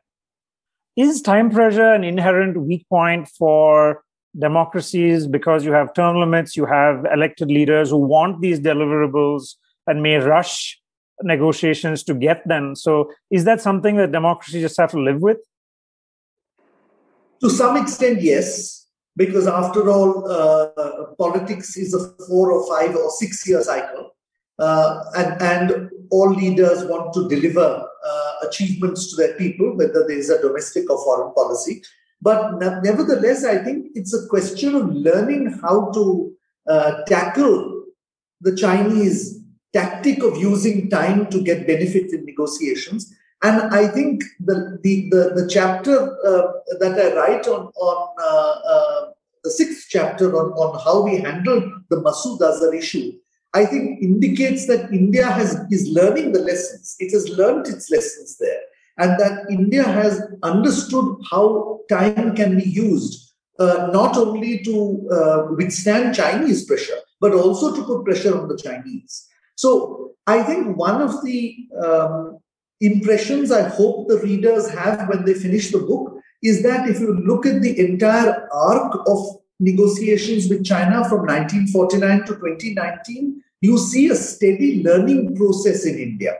Is 0.96 1.20
time 1.20 1.50
pressure 1.50 1.92
an 1.92 2.04
inherent 2.04 2.60
weak 2.60 2.88
point 2.88 3.28
for 3.36 4.04
democracies 4.38 5.26
because 5.26 5.64
you 5.64 5.72
have 5.72 5.92
term 5.92 6.18
limits, 6.18 6.56
you 6.56 6.66
have 6.66 7.04
elected 7.12 7.48
leaders 7.48 7.90
who 7.90 7.96
want 7.96 8.40
these 8.40 8.60
deliverables 8.60 9.54
and 9.88 10.02
may 10.02 10.16
rush 10.16 10.80
negotiations 11.22 12.04
to 12.04 12.14
get 12.14 12.46
them? 12.46 12.76
So, 12.76 13.10
is 13.32 13.42
that 13.44 13.60
something 13.60 13.96
that 13.96 14.12
democracies 14.12 14.62
just 14.62 14.76
have 14.76 14.92
to 14.92 15.00
live 15.00 15.20
with? 15.20 15.38
To 17.40 17.50
some 17.50 17.76
extent, 17.76 18.22
yes, 18.22 18.86
because 19.16 19.48
after 19.48 19.90
all, 19.90 20.30
uh, 20.30 21.06
politics 21.18 21.76
is 21.76 21.92
a 21.92 22.14
four 22.28 22.52
or 22.52 22.68
five 22.68 22.94
or 22.94 23.10
six 23.10 23.46
year 23.48 23.60
cycle 23.62 24.12
and, 24.58 25.42
and 25.42 25.90
all 26.10 26.30
leaders 26.30 26.84
want 26.84 27.12
to 27.14 27.28
deliver 27.28 27.88
uh, 28.06 28.32
achievements 28.46 29.10
to 29.10 29.16
their 29.16 29.34
people, 29.34 29.76
whether 29.76 30.06
there 30.06 30.18
is 30.18 30.30
a 30.30 30.40
domestic 30.40 30.88
or 30.90 31.02
foreign 31.04 31.34
policy. 31.34 31.82
But 32.20 32.58
nevertheless, 32.58 33.44
I 33.44 33.58
think 33.58 33.88
it's 33.94 34.14
a 34.14 34.26
question 34.28 34.74
of 34.74 34.88
learning 34.88 35.58
how 35.60 35.90
to 35.92 36.32
uh, 36.68 37.02
tackle 37.06 37.84
the 38.40 38.56
Chinese 38.56 39.40
tactic 39.72 40.22
of 40.22 40.36
using 40.36 40.88
time 40.88 41.28
to 41.30 41.42
get 41.42 41.66
benefits 41.66 42.14
in 42.14 42.24
negotiations. 42.24 43.14
And 43.42 43.74
I 43.74 43.88
think 43.88 44.22
the 44.40 44.78
the 44.82 45.10
the, 45.10 45.42
the 45.42 45.48
chapter 45.50 45.96
uh, 46.24 46.52
that 46.78 46.98
I 46.98 47.14
write 47.14 47.46
on 47.46 47.66
on 47.66 47.98
uh, 48.18 48.54
uh, 48.74 49.10
the 49.42 49.50
sixth 49.50 49.88
chapter 49.90 50.34
on, 50.34 50.52
on 50.52 50.80
how 50.82 51.02
we 51.02 51.18
handled 51.18 51.64
the 51.90 51.96
Masood 51.96 52.40
Azhar 52.40 52.74
issue 52.74 53.12
I 53.54 53.64
think 53.64 54.02
indicates 54.02 54.66
that 54.66 54.92
India 54.92 55.26
has 55.26 55.54
is 55.70 55.88
learning 55.88 56.32
the 56.32 56.40
lessons. 56.40 56.96
It 56.98 57.12
has 57.12 57.28
learned 57.28 57.66
its 57.68 57.90
lessons 57.90 58.36
there, 58.38 58.60
and 58.98 59.18
that 59.20 59.46
India 59.50 59.84
has 59.84 60.20
understood 60.42 61.16
how 61.30 61.80
time 61.88 62.34
can 62.34 62.56
be 62.56 62.68
used 62.68 63.32
uh, 63.58 63.90
not 63.92 64.16
only 64.16 64.58
to 64.64 65.08
uh, 65.12 65.46
withstand 65.56 66.14
Chinese 66.14 66.64
pressure, 66.64 66.98
but 67.20 67.32
also 67.32 67.74
to 67.74 67.84
put 67.84 68.04
pressure 68.04 68.36
on 68.36 68.48
the 68.48 68.56
Chinese. 68.56 69.28
So 69.56 70.12
I 70.26 70.42
think 70.42 70.76
one 70.76 71.00
of 71.00 71.24
the 71.24 71.56
um, 71.80 72.38
impressions 72.80 73.52
I 73.52 73.68
hope 73.68 74.08
the 74.08 74.18
readers 74.18 74.68
have 74.70 75.08
when 75.08 75.24
they 75.24 75.34
finish 75.34 75.70
the 75.70 75.78
book 75.78 76.18
is 76.42 76.62
that 76.62 76.88
if 76.88 77.00
you 77.00 77.14
look 77.14 77.46
at 77.46 77.62
the 77.62 77.78
entire 77.78 78.48
arc 78.52 79.06
of 79.06 79.18
negotiations 79.60 80.48
with 80.48 80.64
China 80.64 81.08
from 81.08 81.20
1949 81.26 82.20
to 82.26 82.34
2019, 82.34 83.42
you 83.66 83.78
see 83.78 84.08
a 84.10 84.14
steady 84.14 84.82
learning 84.82 85.36
process 85.36 85.84
in 85.86 85.98
India. 85.98 86.34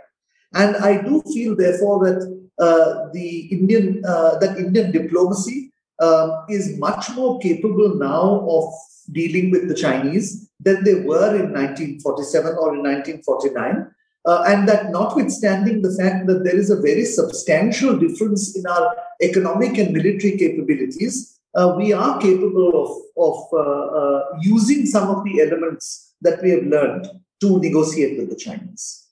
And 0.53 0.77
I 0.77 1.03
do 1.03 1.23
feel, 1.33 1.57
therefore, 1.57 1.97
that 2.07 2.21
uh, 2.59 3.09
the 3.13 3.29
Indian 3.57 4.03
uh, 4.07 4.39
that 4.39 4.59
Indian 4.59 4.93
diplomacy 4.93 5.73
uh, 5.99 6.43
is 6.49 6.79
much 6.79 7.11
more 7.17 7.39
capable 7.41 7.97
now 7.97 8.47
of 8.57 8.65
dealing 9.13 9.51
with 9.51 9.69
the 9.69 9.75
Chinese 9.75 10.49
than 10.61 10.85
they 10.85 10.95
were 10.95 11.31
in 11.35 11.53
1947 11.53 12.57
or 12.59 12.75
in 12.75 12.83
1949. 12.83 13.91
Uh, 14.27 14.43
and 14.47 14.67
that 14.69 14.91
notwithstanding 14.91 15.83
the 15.83 15.95
fact 16.01 16.27
that 16.27 16.45
there 16.45 16.57
is 16.57 16.71
a 16.71 16.81
very 16.81 17.05
substantial 17.05 17.99
difference 17.99 18.57
in 18.57 18.67
our 18.67 18.97
economic 19.21 19.77
and 19.77 19.93
military 19.93 20.39
capabilities, 20.39 21.34
uh, 21.57 21.75
we 21.77 21.93
are 21.93 22.21
capable 22.21 22.71
of, 22.83 22.91
of 23.17 23.37
uh, 23.59 24.39
using 24.41 24.87
some 24.87 25.09
of 25.09 25.25
the 25.25 25.41
elements 25.41 26.15
that 26.21 26.43
we 26.43 26.51
have 26.51 26.65
learned 26.65 27.07
to 27.41 27.59
negotiate 27.59 28.19
with 28.19 28.31
the 28.31 28.37
Chinese. 28.37 29.05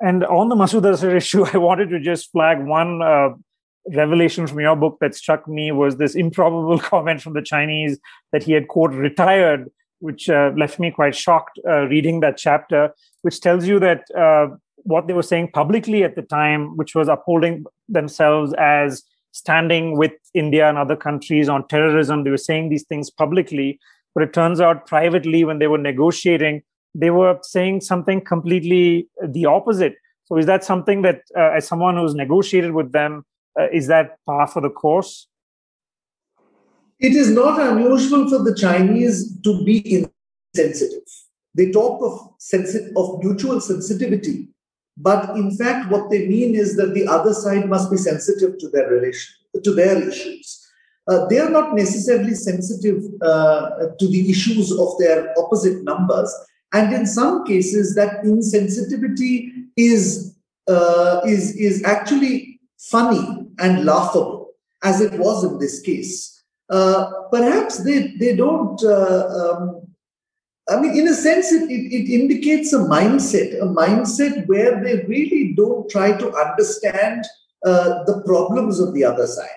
And 0.00 0.24
on 0.24 0.48
the 0.48 0.54
Masood 0.54 0.84
Azhar 0.84 1.16
issue, 1.16 1.44
I 1.52 1.58
wanted 1.58 1.90
to 1.90 2.00
just 2.00 2.30
flag 2.32 2.64
one 2.64 3.02
uh, 3.02 3.30
revelation 3.92 4.46
from 4.46 4.60
your 4.60 4.76
book 4.76 4.98
that 5.00 5.14
struck 5.14 5.48
me 5.48 5.72
was 5.72 5.96
this 5.96 6.14
improbable 6.14 6.78
comment 6.90 7.22
from 7.22 7.34
the 7.34 7.42
Chinese 7.42 7.98
that 8.32 8.42
he 8.42 8.52
had, 8.52 8.68
quote, 8.68 8.92
retired, 8.92 9.70
which 10.00 10.28
uh, 10.28 10.52
left 10.56 10.78
me 10.78 10.90
quite 10.90 11.14
shocked 11.14 11.58
uh, 11.66 11.86
reading 11.86 12.20
that 12.20 12.36
chapter, 12.36 12.92
which 13.22 13.40
tells 13.40 13.66
you 13.66 13.78
that 13.78 14.02
uh, 14.16 14.48
what 14.76 15.06
they 15.06 15.14
were 15.14 15.22
saying 15.22 15.50
publicly 15.52 16.04
at 16.04 16.16
the 16.16 16.22
time, 16.22 16.76
which 16.76 16.94
was 16.94 17.08
upholding 17.08 17.64
themselves 17.88 18.52
as 18.54 19.02
standing 19.34 19.98
with 19.98 20.12
India 20.32 20.68
and 20.68 20.78
other 20.78 20.96
countries 20.96 21.48
on 21.48 21.66
terrorism, 21.66 22.22
they 22.22 22.30
were 22.30 22.36
saying 22.36 22.68
these 22.68 22.84
things 22.84 23.10
publicly. 23.10 23.80
But 24.14 24.22
it 24.22 24.32
turns 24.32 24.60
out 24.60 24.86
privately, 24.86 25.44
when 25.44 25.58
they 25.58 25.66
were 25.66 25.78
negotiating, 25.78 26.62
they 26.94 27.10
were 27.10 27.38
saying 27.42 27.80
something 27.80 28.20
completely 28.24 29.08
the 29.26 29.46
opposite. 29.46 29.96
So, 30.26 30.38
is 30.38 30.46
that 30.46 30.64
something 30.64 31.02
that, 31.02 31.22
uh, 31.36 31.50
as 31.56 31.66
someone 31.66 31.96
who's 31.96 32.14
negotiated 32.14 32.72
with 32.72 32.92
them, 32.92 33.24
uh, 33.58 33.66
is 33.72 33.88
that 33.88 34.18
par 34.24 34.46
for 34.46 34.62
the 34.62 34.70
course? 34.70 35.26
It 37.00 37.14
is 37.14 37.30
not 37.30 37.60
unusual 37.60 38.30
for 38.30 38.38
the 38.38 38.54
Chinese 38.54 39.36
to 39.42 39.64
be 39.64 40.06
insensitive. 40.54 41.02
They 41.56 41.72
talk 41.72 42.00
of, 42.02 42.34
sensi- 42.38 42.92
of 42.96 43.22
mutual 43.22 43.60
sensitivity, 43.60 44.48
but 44.96 45.36
in 45.36 45.56
fact, 45.56 45.90
what 45.90 46.10
they 46.10 46.26
mean 46.28 46.54
is 46.54 46.76
that 46.76 46.94
the 46.94 47.06
other 47.06 47.34
side 47.34 47.68
must 47.68 47.90
be 47.90 47.96
sensitive 47.96 48.58
to 48.58 48.68
their 48.68 48.88
relation, 48.88 49.34
to 49.62 49.74
their 49.74 50.08
issues 50.08 50.64
uh, 51.06 51.26
they 51.26 51.38
are 51.38 51.50
not 51.50 51.74
necessarily 51.74 52.34
sensitive 52.34 53.02
uh, 53.20 53.70
to 53.98 54.08
the 54.08 54.30
issues 54.30 54.72
of 54.72 54.96
their 54.98 55.34
opposite 55.38 55.82
numbers. 55.84 56.32
And 56.72 56.92
in 56.92 57.06
some 57.06 57.44
cases, 57.44 57.94
that 57.94 58.24
insensitivity 58.24 59.66
is, 59.76 60.36
uh, 60.66 61.20
is, 61.26 61.56
is 61.56 61.84
actually 61.84 62.60
funny 62.78 63.48
and 63.58 63.84
laughable, 63.84 64.52
as 64.82 65.00
it 65.00 65.18
was 65.18 65.44
in 65.44 65.58
this 65.58 65.80
case. 65.80 66.42
Uh, 66.70 67.10
perhaps 67.30 67.84
they, 67.84 68.16
they 68.18 68.34
don't, 68.34 68.82
uh, 68.82 69.28
um, 69.28 69.82
I 70.68 70.80
mean, 70.80 70.96
in 70.96 71.08
a 71.08 71.14
sense, 71.14 71.52
it, 71.52 71.70
it, 71.70 71.92
it 71.92 72.20
indicates 72.20 72.72
a 72.72 72.78
mindset, 72.78 73.60
a 73.60 73.66
mindset 73.66 74.46
where 74.46 74.82
they 74.82 75.04
really 75.06 75.52
don't 75.54 75.88
try 75.90 76.16
to 76.16 76.34
understand 76.34 77.24
uh, 77.66 78.04
the 78.04 78.22
problems 78.24 78.80
of 78.80 78.94
the 78.94 79.04
other 79.04 79.26
side 79.26 79.48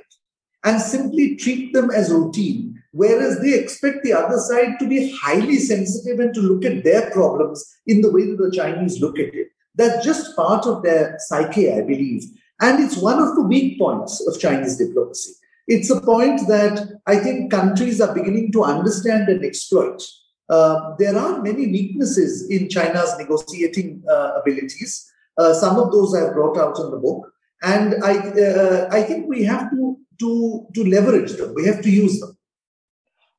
and 0.65 0.82
simply 0.82 1.36
treat 1.38 1.74
them 1.74 1.91
as 1.91 2.12
routine, 2.12 2.82
whereas 2.91 3.39
they 3.39 3.54
expect 3.54 4.04
the 4.04 4.12
other 4.12 4.38
side 4.38 4.78
to 4.80 4.88
be 4.88 5.15
highly 5.22 5.58
sensitive 5.58 6.20
and 6.20 6.34
to 6.34 6.41
look 6.41 6.65
at 6.65 6.84
their 6.84 7.10
problems 7.12 7.65
in 7.86 8.02
the 8.02 8.12
way 8.12 8.26
that 8.26 8.38
the 8.38 8.52
Chinese 8.52 9.00
look 9.00 9.17
at 9.17 9.34
it. 9.34 9.48
That's 9.76 10.04
just 10.04 10.36
part 10.36 10.65
of 10.65 10.84
their 10.84 11.15
psyche, 11.20 11.72
I 11.72 11.82
believe. 11.82 12.24
And 12.60 12.84
it's 12.84 12.98
one 12.98 13.20
of 13.20 13.36
the 13.36 13.43
weak 13.43 13.80
points 13.80 14.26
of 14.28 14.39
Chinese 14.39 14.78
diplomacy. 14.78 15.34
It's 15.67 15.89
a 15.89 16.02
point 16.02 16.48
that 16.48 17.00
I 17.06 17.17
think 17.17 17.52
countries 17.52 18.02
are 18.02 18.13
beginning 18.13 18.52
to 18.54 18.63
understand 18.63 19.30
and 19.30 19.46
exploit. 19.46 20.02
Uh, 20.49 20.95
there 20.97 21.17
are 21.17 21.41
many 21.41 21.67
weaknesses 21.67 22.49
in 22.49 22.69
China's 22.69 23.13
negotiating 23.17 24.03
uh, 24.10 24.39
abilities. 24.41 25.12
Uh, 25.38 25.53
some 25.53 25.77
of 25.77 25.91
those 25.91 26.15
I 26.15 26.31
brought 26.33 26.57
out 26.57 26.79
in 26.79 26.91
the 26.91 26.97
book. 26.97 27.31
And 27.63 27.95
I, 28.03 28.17
uh, 28.17 28.88
I 28.91 29.01
think 29.03 29.27
we 29.27 29.43
have 29.43 29.69
to 29.71 29.97
to, 30.19 30.65
to 30.73 30.83
leverage 30.83 31.33
them. 31.33 31.53
We 31.53 31.65
have 31.65 31.79
to 31.83 31.91
use 31.91 32.19
them. 32.19 32.36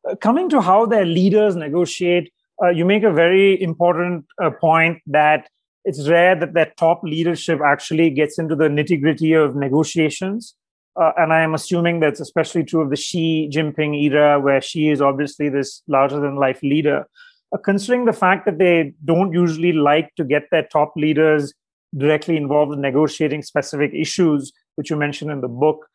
Uh, 0.08 0.14
coming 0.14 0.48
to 0.50 0.60
how 0.60 0.86
their 0.86 1.04
leaders 1.04 1.56
negotiate, 1.56 2.32
you 2.72 2.84
make 2.84 3.02
a 3.02 3.12
very 3.12 3.60
important 3.60 4.26
point 4.60 5.00
that 5.06 5.48
it's 5.84 6.08
rare 6.08 6.36
that 6.36 6.54
that 6.54 6.76
top 6.76 7.00
leadership 7.02 7.60
actually 7.64 8.10
gets 8.10 8.38
into 8.38 8.54
the 8.54 8.68
nitty 8.68 9.00
gritty 9.00 9.32
of 9.32 9.56
negotiations. 9.56 10.54
Uh, 11.00 11.12
and 11.16 11.32
I 11.32 11.42
am 11.42 11.54
assuming 11.54 12.00
that's 12.00 12.20
especially 12.20 12.64
true 12.64 12.80
of 12.80 12.90
the 12.90 12.96
Xi 12.96 13.48
Jinping 13.52 14.00
era, 14.02 14.40
where 14.40 14.60
Xi 14.60 14.90
is 14.90 15.00
obviously 15.00 15.48
this 15.48 15.82
larger 15.86 16.18
than 16.18 16.36
life 16.36 16.60
leader. 16.62 17.06
Uh, 17.52 17.58
considering 17.58 18.04
the 18.04 18.12
fact 18.12 18.46
that 18.46 18.58
they 18.58 18.94
don't 19.04 19.32
usually 19.32 19.72
like 19.72 20.14
to 20.16 20.24
get 20.24 20.44
their 20.50 20.64
top 20.64 20.92
leaders 20.96 21.54
directly 21.96 22.36
involved 22.36 22.72
in 22.72 22.80
negotiating 22.80 23.42
specific 23.42 23.92
issues, 23.94 24.52
which 24.74 24.90
you 24.90 24.96
mentioned 24.96 25.30
in 25.30 25.40
the 25.40 25.48
book, 25.48 25.86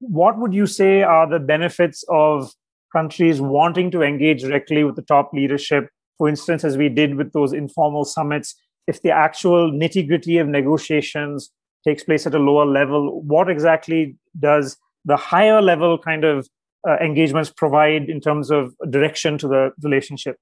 what 0.00 0.38
would 0.38 0.54
you 0.54 0.66
say 0.66 1.02
are 1.02 1.28
the 1.28 1.38
benefits 1.38 2.04
of 2.08 2.50
countries 2.92 3.40
wanting 3.40 3.90
to 3.90 4.02
engage 4.02 4.42
directly 4.42 4.84
with 4.84 4.96
the 4.96 5.02
top 5.02 5.32
leadership? 5.32 5.88
For 6.18 6.28
instance, 6.28 6.64
as 6.64 6.78
we 6.78 6.88
did 6.88 7.16
with 7.16 7.32
those 7.32 7.52
informal 7.52 8.04
summits, 8.04 8.54
if 8.86 9.02
the 9.02 9.10
actual 9.10 9.70
nitty 9.70 10.08
gritty 10.08 10.38
of 10.38 10.48
negotiations 10.48 11.50
takes 11.86 12.04
place 12.04 12.26
at 12.26 12.34
a 12.34 12.38
lower 12.38 12.66
level, 12.66 13.22
what 13.22 13.48
exactly 13.48 14.16
does 14.38 14.76
the 15.04 15.16
higher 15.16 15.62
level 15.62 15.98
kind 15.98 16.24
of 16.24 16.48
uh, 16.88 16.96
engagements 16.96 17.50
provide 17.50 18.10
in 18.10 18.20
terms 18.20 18.50
of 18.50 18.74
direction 18.90 19.38
to 19.38 19.48
the 19.48 19.70
relationship? 19.82 20.36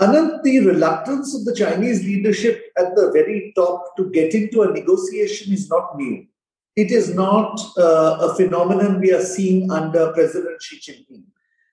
Ananth, 0.00 0.42
the 0.42 0.58
reluctance 0.66 1.34
of 1.36 1.44
the 1.44 1.54
Chinese 1.54 2.02
leadership 2.02 2.72
at 2.76 2.96
the 2.96 3.10
very 3.12 3.52
top 3.54 3.96
to 3.96 4.10
get 4.10 4.34
into 4.34 4.62
a 4.62 4.72
negotiation 4.72 5.52
is 5.52 5.68
not 5.70 5.96
new. 5.96 6.26
It 6.74 6.90
is 6.90 7.14
not 7.14 7.60
uh, 7.78 8.18
a 8.20 8.34
phenomenon 8.34 9.00
we 9.00 9.12
are 9.12 9.22
seeing 9.22 9.70
under 9.70 10.12
President 10.12 10.60
Xi 10.60 10.80
Jinping. 10.80 11.22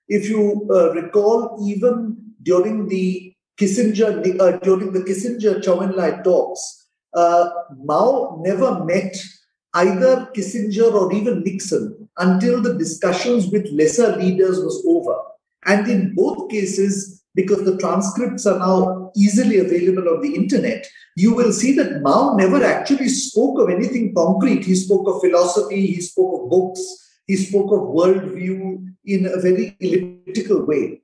If 0.06 0.28
you 0.28 0.68
uh, 0.70 0.92
recall, 0.92 1.58
even 1.68 2.16
during 2.42 2.88
the 2.88 3.34
Kissinger 3.58 4.40
uh, 4.40 4.58
during 4.58 4.92
the 4.92 5.00
Kissinger 5.00 5.60
Zhou 5.60 5.82
Enlai 5.82 6.22
talks, 6.22 6.81
uh, 7.14 7.50
Mao 7.84 8.40
never 8.42 8.84
met 8.84 9.16
either 9.74 10.28
Kissinger 10.34 10.92
or 10.92 11.12
even 11.12 11.42
Nixon 11.42 12.08
until 12.18 12.60
the 12.60 12.74
discussions 12.74 13.48
with 13.48 13.66
lesser 13.72 14.16
leaders 14.16 14.58
was 14.58 14.84
over. 14.86 15.16
And 15.64 15.88
in 15.88 16.14
both 16.14 16.50
cases, 16.50 17.22
because 17.34 17.64
the 17.64 17.78
transcripts 17.78 18.44
are 18.46 18.58
now 18.58 19.10
easily 19.16 19.58
available 19.58 20.08
on 20.08 20.20
the 20.20 20.34
internet, 20.34 20.86
you 21.16 21.34
will 21.34 21.52
see 21.52 21.74
that 21.76 22.02
Mao 22.02 22.34
never 22.36 22.62
actually 22.62 23.08
spoke 23.08 23.58
of 23.60 23.70
anything 23.70 24.14
concrete. 24.14 24.64
He 24.64 24.74
spoke 24.74 25.08
of 25.08 25.20
philosophy, 25.20 25.86
he 25.86 26.00
spoke 26.00 26.42
of 26.42 26.50
books, 26.50 26.80
he 27.26 27.36
spoke 27.36 27.72
of 27.72 27.88
worldview 27.88 28.86
in 29.04 29.26
a 29.26 29.40
very 29.40 29.76
elliptical 29.80 30.64
way. 30.66 31.00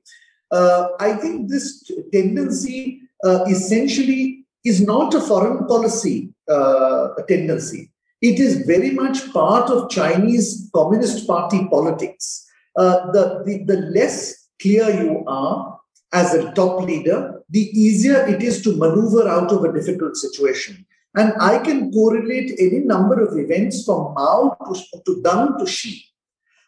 Uh, 0.51 0.89
I 0.99 1.13
think 1.13 1.49
this 1.49 1.89
tendency 2.11 3.01
uh, 3.23 3.45
essentially 3.47 4.38
is 4.65 4.81
not 4.81 5.13
a 5.13 5.21
foreign 5.21 5.65
policy 5.67 6.33
uh, 6.49 7.09
tendency. 7.27 7.91
It 8.21 8.39
is 8.39 8.65
very 8.65 8.91
much 8.91 9.31
part 9.31 9.69
of 9.69 9.89
Chinese 9.89 10.69
Communist 10.73 11.25
Party 11.25 11.67
politics. 11.69 12.45
Uh, 12.75 13.11
the, 13.11 13.43
the, 13.45 13.63
the 13.63 13.81
less 13.91 14.49
clear 14.61 14.89
you 14.89 15.23
are, 15.27 15.79
as 16.11 16.33
a 16.33 16.51
top 16.53 16.81
leader, 16.81 17.41
the 17.49 17.69
easier 17.79 18.25
it 18.27 18.41
is 18.41 18.61
to 18.63 18.75
maneuver 18.75 19.27
out 19.29 19.51
of 19.51 19.63
a 19.63 19.71
difficult 19.71 20.15
situation. 20.15 20.85
And 21.15 21.33
I 21.39 21.59
can 21.59 21.91
correlate 21.91 22.51
any 22.59 22.79
number 22.79 23.23
of 23.25 23.37
events 23.37 23.85
from 23.85 24.13
Mao 24.13 24.57
to, 24.65 25.01
to 25.05 25.21
Deng 25.21 25.57
to 25.57 25.65
Xi, 25.65 26.03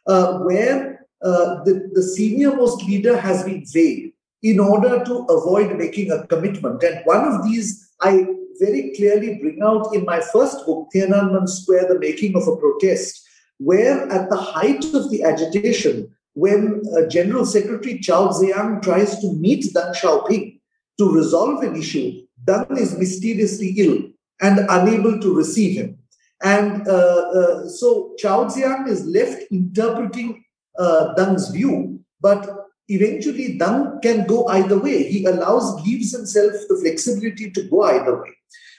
uh, 0.07 0.39
where 0.39 1.05
uh, 1.23 1.63
the, 1.63 1.89
the 1.93 2.03
senior 2.03 2.55
most 2.55 2.83
leader 2.83 3.17
has 3.17 3.43
been 3.43 3.63
vague 3.65 4.10
in 4.43 4.59
order 4.59 5.03
to 5.03 5.19
avoid 5.29 5.77
making 5.77 6.11
a 6.11 6.25
commitment. 6.27 6.81
And 6.83 7.01
one 7.05 7.25
of 7.25 7.43
these 7.43 7.91
I 8.01 8.25
very 8.59 8.93
clearly 8.95 9.35
bring 9.35 9.61
out 9.63 9.93
in 9.93 10.05
my 10.05 10.19
first 10.19 10.65
book, 10.65 10.87
Tiananmen 10.93 11.47
Square, 11.47 11.87
The 11.87 11.99
Making 11.99 12.35
of 12.35 12.47
a 12.47 12.55
Protest, 12.55 13.27
where 13.57 14.09
at 14.11 14.29
the 14.29 14.37
height 14.37 14.83
of 14.93 15.09
the 15.11 15.23
agitation, 15.23 16.13
when 16.33 16.81
uh, 16.95 17.07
General 17.07 17.45
Secretary 17.45 17.99
Zhao 17.99 18.33
Ziyang 18.33 18.81
tries 18.81 19.19
to 19.19 19.33
meet 19.33 19.73
Deng 19.73 19.95
Xiaoping 19.95 20.59
to 20.97 21.11
resolve 21.11 21.63
an 21.63 21.75
issue, 21.75 22.21
Deng 22.45 22.77
is 22.77 22.97
mysteriously 22.97 23.73
ill 23.77 24.03
and 24.41 24.65
unable 24.69 25.19
to 25.19 25.35
receive 25.35 25.77
him. 25.77 25.99
And 26.43 26.87
uh, 26.87 26.91
uh, 26.91 27.67
so 27.67 28.15
Zhao 28.21 28.51
Ziyang 28.51 28.87
is 28.87 29.05
left 29.05 29.43
interpreting 29.51 30.43
uh, 30.79 31.13
Deng's 31.17 31.49
view, 31.49 31.99
but 32.19 32.49
eventually 32.95 33.57
Deng 33.57 34.01
can 34.01 34.25
go 34.27 34.47
either 34.47 34.79
way. 34.79 35.09
He 35.09 35.25
allows, 35.25 35.81
gives 35.83 36.11
himself 36.15 36.53
the 36.67 36.77
flexibility 36.81 37.51
to 37.51 37.63
go 37.63 37.83
either 37.83 38.21
way. 38.21 38.31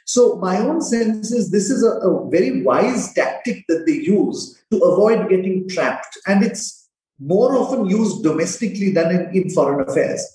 So 0.05 0.37
my 0.37 0.59
own 0.59 0.81
sense 0.81 1.33
is 1.33 1.51
this 1.51 1.70
is 1.70 1.85
a, 1.85 1.92
a 2.09 2.31
very 2.31 2.62
wise 2.62 3.12
tactic 3.14 3.64
that 3.68 3.85
they 3.87 3.92
use 3.92 4.62
to 4.70 4.79
avoid 4.79 5.29
getting 5.29 5.68
trapped. 5.68 6.18
And 6.27 6.44
it's 6.44 6.88
more 7.18 7.57
often 7.57 7.87
used 7.87 8.22
domestically 8.22 8.90
than 8.90 9.14
in, 9.14 9.42
in 9.42 9.51
foreign 9.51 9.88
affairs. 9.88 10.27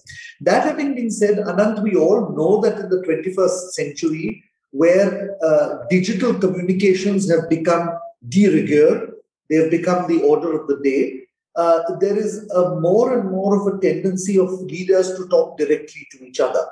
That 0.42 0.64
having 0.64 0.96
been 0.96 1.12
said, 1.12 1.38
Ananth, 1.38 1.82
we 1.82 1.96
all 1.96 2.30
know 2.36 2.62
that 2.62 2.80
in 2.80 2.90
the 2.90 3.02
21st 3.02 3.72
century, 3.72 4.44
where 4.72 5.36
uh, 5.44 5.86
digital 5.90 6.34
communications 6.34 7.30
have 7.30 7.50
become 7.50 7.90
de 8.28 8.48
rigueur, 8.48 9.14
they 9.50 9.56
have 9.58 9.72
become 9.72 10.08
the 10.08 10.22
order 10.22 10.60
of 10.60 10.68
the 10.68 10.80
day, 10.84 11.27
uh, 11.58 11.96
there 12.00 12.18
is 12.18 12.50
a 12.52 12.80
more 12.80 13.20
and 13.20 13.32
more 13.32 13.60
of 13.60 13.74
a 13.74 13.80
tendency 13.80 14.40
of 14.40 14.50
leaders 14.62 15.16
to 15.18 15.28
talk 15.28 15.58
directly 15.58 16.08
to 16.12 16.24
each 16.24 16.40
other. 16.40 16.66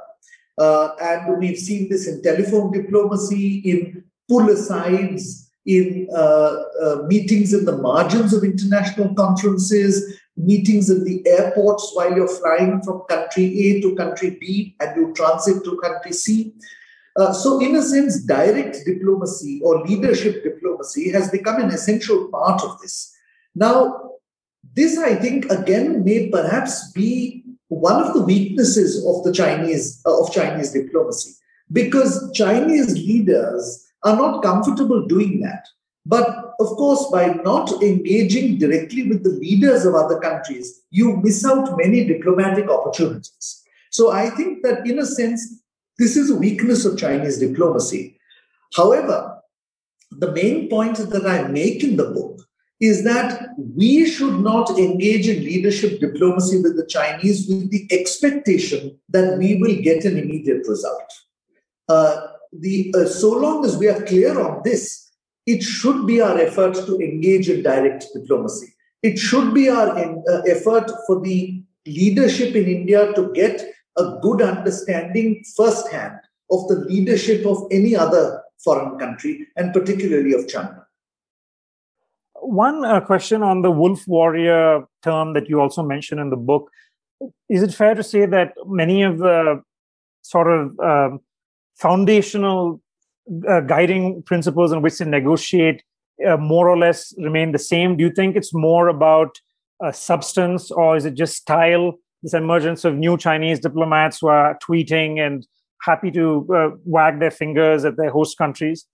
Uh, 0.58 0.90
and 1.02 1.38
we've 1.40 1.58
seen 1.58 1.90
this 1.90 2.08
in 2.08 2.22
telephone 2.22 2.72
diplomacy, 2.72 3.58
in 3.66 4.04
pull 4.30 4.50
asides, 4.50 5.52
in 5.66 6.08
uh, 6.16 6.56
uh, 6.82 6.96
meetings 7.08 7.54
in 7.54 7.66
the 7.66 7.78
margins 7.78 8.34
of 8.34 8.44
international 8.44 9.14
conferences, 9.16 10.20
meetings 10.38 10.90
in 10.90 11.04
the 11.04 11.26
airports 11.28 11.92
while 11.94 12.16
you're 12.16 12.28
flying 12.28 12.82
from 12.84 13.02
country 13.10 13.46
A 13.46 13.82
to 13.82 13.96
country 13.96 14.38
B 14.40 14.76
and 14.80 14.96
you 14.96 15.14
transit 15.14 15.64
to 15.64 15.78
country 15.78 16.14
C. 16.14 16.54
Uh, 17.18 17.34
so, 17.34 17.60
in 17.60 17.76
a 17.78 17.82
sense, 17.82 18.24
direct 18.24 18.78
diplomacy 18.86 19.62
or 19.64 19.84
leadership 19.86 20.44
diplomacy 20.44 21.12
has 21.12 21.32
become 21.32 21.62
an 21.62 21.70
essential 21.70 22.28
part 22.28 22.62
of 22.62 22.80
this. 22.82 23.14
Now, 23.56 24.05
this, 24.76 24.98
I 24.98 25.16
think, 25.16 25.46
again, 25.50 26.04
may 26.04 26.30
perhaps 26.30 26.92
be 26.92 27.44
one 27.70 28.02
of 28.04 28.14
the 28.14 28.22
weaknesses 28.22 29.04
of 29.06 29.24
the 29.24 29.34
Chinese 29.34 30.02
uh, 30.06 30.22
of 30.22 30.32
Chinese 30.32 30.72
diplomacy, 30.72 31.34
because 31.72 32.32
Chinese 32.34 32.94
leaders 32.94 33.86
are 34.04 34.16
not 34.16 34.44
comfortable 34.44 35.06
doing 35.08 35.40
that. 35.42 35.66
But 36.06 36.28
of 36.60 36.68
course, 36.78 37.08
by 37.12 37.34
not 37.44 37.82
engaging 37.82 38.60
directly 38.60 39.08
with 39.10 39.24
the 39.24 39.30
leaders 39.30 39.86
of 39.86 39.96
other 39.96 40.20
countries, 40.20 40.84
you 40.92 41.18
miss 41.18 41.44
out 41.46 41.78
many 41.78 42.06
diplomatic 42.06 42.70
opportunities. 42.70 43.64
So 43.90 44.12
I 44.12 44.30
think 44.30 44.62
that, 44.64 44.86
in 44.86 45.00
a 45.00 45.06
sense, 45.06 45.62
this 45.98 46.16
is 46.16 46.30
a 46.30 46.36
weakness 46.36 46.86
of 46.86 46.98
Chinese 46.98 47.40
diplomacy. 47.40 48.20
However, 48.76 49.42
the 50.12 50.32
main 50.32 50.70
point 50.70 50.98
that 50.98 51.26
I 51.26 51.48
make 51.48 51.84
in 51.84 51.96
the 51.96 52.12
book 52.12 52.35
is 52.80 53.04
that 53.04 53.50
we 53.76 54.06
should 54.06 54.40
not 54.40 54.70
engage 54.72 55.28
in 55.28 55.44
leadership 55.44 56.00
diplomacy 56.00 56.62
with 56.62 56.76
the 56.76 56.86
Chinese 56.86 57.48
with 57.48 57.72
the 57.72 57.88
expectation 57.92 59.00
that 59.10 59.38
we 59.38 59.56
will 59.56 59.76
get 59.82 60.04
an 60.04 60.18
immediate 60.18 60.68
result. 60.68 61.14
Uh, 61.88 62.28
the 62.52 62.94
uh, 62.98 63.06
so 63.06 63.32
long 63.32 63.66
as 63.66 63.78
we 63.78 63.88
are 63.88 64.02
clear 64.04 64.40
on 64.40 64.62
this, 64.64 65.12
it 65.46 65.62
should 65.64 66.06
be 66.06 66.22
our 66.22 66.38
effort 66.38 66.74
to 66.74 67.00
engage 67.00 67.50
in 67.50 67.64
direct 67.64 68.08
diplomacy. 68.14 68.74
It 69.04 69.18
should 69.20 69.54
be 69.54 69.70
our 69.70 69.98
in, 69.98 70.24
uh, 70.30 70.42
effort 70.48 70.92
for 71.08 71.22
the 71.22 71.64
leadership 71.86 72.56
in 72.56 72.66
India 72.66 73.14
to 73.14 73.32
get 73.34 73.64
a 73.98 74.18
good 74.22 74.42
understanding 74.42 75.44
firsthand 75.56 76.20
of 76.52 76.68
the 76.68 76.76
leadership 76.90 77.46
of 77.46 77.68
any 77.72 77.96
other 77.96 78.42
foreign 78.64 78.98
country, 78.98 79.48
and 79.56 79.74
particularly 79.74 80.34
of 80.34 80.48
China. 80.48 80.85
One 82.46 82.86
uh, 82.86 83.02
question 83.02 83.42
on 83.42 83.64
the 83.64 83.72
wolf 83.72 84.08
warrior 84.08 84.84
term 85.04 85.34
that 85.34 85.50
you 85.50 85.60
also 85.60 85.82
mentioned 85.82 86.22
in 86.22 86.30
the 86.30 86.38
book. 86.38 86.70
Is 87.50 87.64
it 87.64 87.74
fair 87.74 87.96
to 87.96 88.04
say 88.04 88.28
that 88.28 88.54
many 88.68 89.02
of 89.02 89.18
the 89.18 89.64
sort 90.22 90.48
of 90.48 90.80
um, 90.80 91.22
foundational 91.76 92.82
uh, 93.50 93.62
guiding 93.62 94.22
principles 94.24 94.72
in 94.72 94.84
which 94.84 94.98
to 94.98 95.06
negotiate 95.06 95.82
uh, 96.28 96.38
more 96.38 96.70
or 96.70 96.78
less 96.78 97.14
remain 97.18 97.52
the 97.52 97.60
same? 97.60 97.98
Do 97.98 98.04
you 98.04 98.12
think 98.12 98.36
it's 98.36 98.54
more 98.54 98.90
about 98.90 99.40
uh, 99.84 99.92
substance 99.92 100.70
or 100.70 100.96
is 100.96 101.06
it 101.06 101.16
just 101.16 101.36
style? 101.36 101.94
This 102.22 102.36
emergence 102.36 102.86
of 102.86 102.96
new 102.96 103.18
Chinese 103.18 103.60
diplomats 103.60 104.20
who 104.20 104.28
are 104.28 104.58
tweeting 104.68 105.20
and 105.20 105.46
happy 105.82 106.12
to 106.12 106.48
uh, 106.56 106.70
wag 106.86 107.20
their 107.20 107.32
fingers 107.32 107.86
at 107.86 107.98
their 107.98 108.12
host 108.12 108.38
countries? 108.38 108.86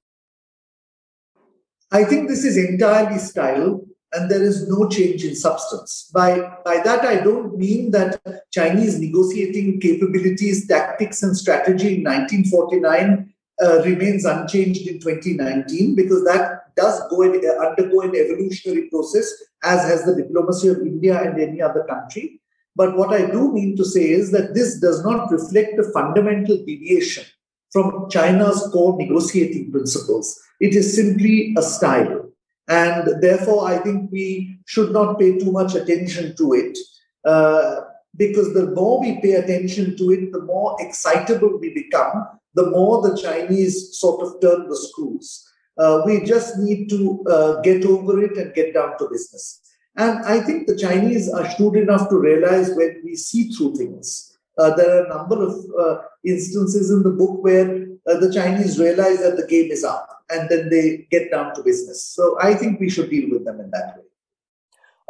I 1.91 2.04
think 2.04 2.30
this 2.30 2.45
is 2.45 2.58
entirely 2.58 3.19
style. 3.19 3.82
and 4.13 4.30
there 4.30 4.43
is 4.43 4.67
no 4.67 4.89
change 4.89 5.23
in 5.23 5.36
substance. 5.36 6.10
By, 6.13 6.39
by 6.65 6.82
that, 6.84 7.06
I 7.06 7.21
don't 7.21 7.58
mean 7.58 7.91
that 7.91 8.19
Chinese 8.51 8.99
negotiating 8.99 9.80
capabilities, 9.80 10.67
tactics, 10.67 11.23
and 11.23 11.36
strategy 11.36 11.95
in 11.95 12.04
1949 12.04 13.34
uh, 13.63 13.82
remains 13.84 14.25
unchanged 14.25 14.88
in 14.88 14.99
2019 14.99 15.95
because 15.95 16.23
that 16.25 16.75
does 16.75 17.01
go 17.10 17.21
in, 17.21 17.41
uh, 17.45 17.65
undergo 17.65 18.01
an 18.01 18.15
evolutionary 18.15 18.89
process, 18.89 19.32
as 19.63 19.84
has 19.84 20.04
the 20.04 20.15
diplomacy 20.15 20.67
of 20.67 20.80
India 20.80 21.21
and 21.21 21.39
any 21.39 21.62
other 21.62 21.86
country. 21.86 22.41
But 22.75 22.97
what 22.97 23.13
I 23.13 23.30
do 23.30 23.51
mean 23.54 23.77
to 23.77 23.86
say 23.86 24.10
is 24.10 24.32
that 24.32 24.54
this 24.54 24.80
does 24.80 25.04
not 25.04 25.32
reflect 25.32 25.80
a 25.80 25.91
fundamental 25.91 26.58
deviation 26.58 27.25
from 27.71 28.10
China's 28.10 28.69
core 28.71 28.97
negotiating 28.97 29.71
principles. 29.71 30.39
It 30.60 30.75
is 30.75 30.95
simply 30.95 31.53
a 31.57 31.62
style. 31.62 32.29
And 32.67 33.21
therefore, 33.21 33.67
I 33.67 33.79
think 33.79 34.12
we 34.12 34.60
should 34.65 34.91
not 34.91 35.19
pay 35.19 35.38
too 35.38 35.51
much 35.51 35.75
attention 35.75 36.36
to 36.38 36.53
it. 36.53 36.77
Uh, 37.25 37.81
because 38.17 38.53
the 38.53 38.71
more 38.71 38.99
we 38.99 39.21
pay 39.21 39.34
attention 39.34 39.97
to 39.97 40.12
it, 40.12 40.31
the 40.31 40.41
more 40.41 40.75
excitable 40.79 41.57
we 41.60 41.73
become, 41.73 42.27
the 42.55 42.69
more 42.69 43.01
the 43.01 43.17
Chinese 43.17 43.97
sort 43.97 44.21
of 44.21 44.41
turn 44.41 44.67
the 44.67 44.75
screws. 44.75 45.47
Uh, 45.77 46.01
we 46.05 46.23
just 46.23 46.57
need 46.60 46.89
to 46.89 47.23
uh, 47.29 47.62
get 47.62 47.86
over 47.86 48.21
it 48.21 48.38
and 48.38 48.53
get 48.53 48.73
down 48.73 48.97
to 48.97 49.10
business. 49.10 49.62
And 49.95 50.25
I 50.25 50.41
think 50.41 50.67
the 50.67 50.77
Chinese 50.77 51.31
are 51.31 51.49
shrewd 51.51 51.75
enough 51.75 52.10
to 52.10 52.17
realize 52.17 52.69
when 52.75 53.01
we 53.03 53.15
see 53.15 53.49
through 53.51 53.75
things. 53.75 54.31
Uh, 54.58 54.76
there 54.76 54.98
are 54.98 55.06
a 55.06 55.10
number 55.10 55.42
of 55.44 55.54
uh, 55.80 56.02
instances 56.26 56.92
in 56.92 57.04
the 57.04 57.10
book 57.10 57.42
where 57.44 57.88
uh, 58.08 58.18
the 58.20 58.32
Chinese 58.34 58.80
realize 58.80 59.20
that 59.20 59.38
the 59.38 59.48
game 59.48 59.72
is 59.72 59.84
up 59.84 60.24
and 60.30 60.50
then 60.50 60.70
they 60.70 61.08
get 61.10 61.32
down 61.32 61.54
to 61.56 61.64
business. 61.64 62.04
So 62.04 62.38
I 62.42 62.54
think 62.54 62.80
we 62.80 62.90
should 62.90 63.10
deal 63.10 63.30
with 63.30 63.46
them 63.46 63.60
in 63.60 63.72
that 63.72 63.98
way. 63.98 64.04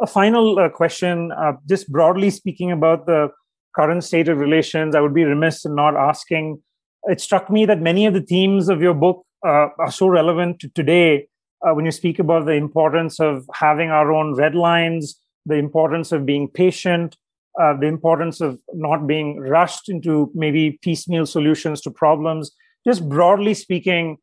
A 0.00 0.06
final 0.06 0.58
uh, 0.58 0.68
question, 0.68 1.32
uh, 1.32 1.52
just 1.68 1.90
broadly 1.90 2.30
speaking 2.30 2.72
about 2.72 3.06
the 3.06 3.30
current 3.74 4.04
state 4.04 4.28
of 4.28 4.38
relations, 4.38 4.94
I 4.94 5.00
would 5.00 5.14
be 5.14 5.24
remiss 5.24 5.64
in 5.64 5.74
not 5.74 5.96
asking. 5.96 6.62
It 7.04 7.20
struck 7.20 7.50
me 7.50 7.66
that 7.66 7.80
many 7.80 8.06
of 8.06 8.14
the 8.14 8.20
themes 8.20 8.68
of 8.68 8.80
your 8.80 8.94
book 8.94 9.24
uh, 9.44 9.68
are 9.78 9.90
so 9.90 10.06
relevant 10.06 10.60
to 10.60 10.68
today 10.68 11.28
when 11.64 11.84
you 11.84 11.92
speak 11.92 12.18
about 12.18 12.44
the 12.44 12.54
importance 12.54 13.20
of 13.20 13.48
having 13.54 13.90
our 13.90 14.12
own 14.12 14.34
red 14.34 14.56
lines, 14.56 15.14
the 15.46 15.54
importance 15.54 16.10
of 16.10 16.26
being 16.26 16.48
patient, 16.48 17.16
uh, 17.60 17.74
the 17.76 17.86
importance 17.86 18.40
of 18.40 18.60
not 18.72 19.06
being 19.06 19.38
rushed 19.38 19.88
into 19.88 20.30
maybe 20.34 20.78
piecemeal 20.82 21.26
solutions 21.26 21.80
to 21.82 21.90
problems. 21.90 22.50
Just 22.86 23.08
broadly 23.08 23.54
speaking, 23.54 24.16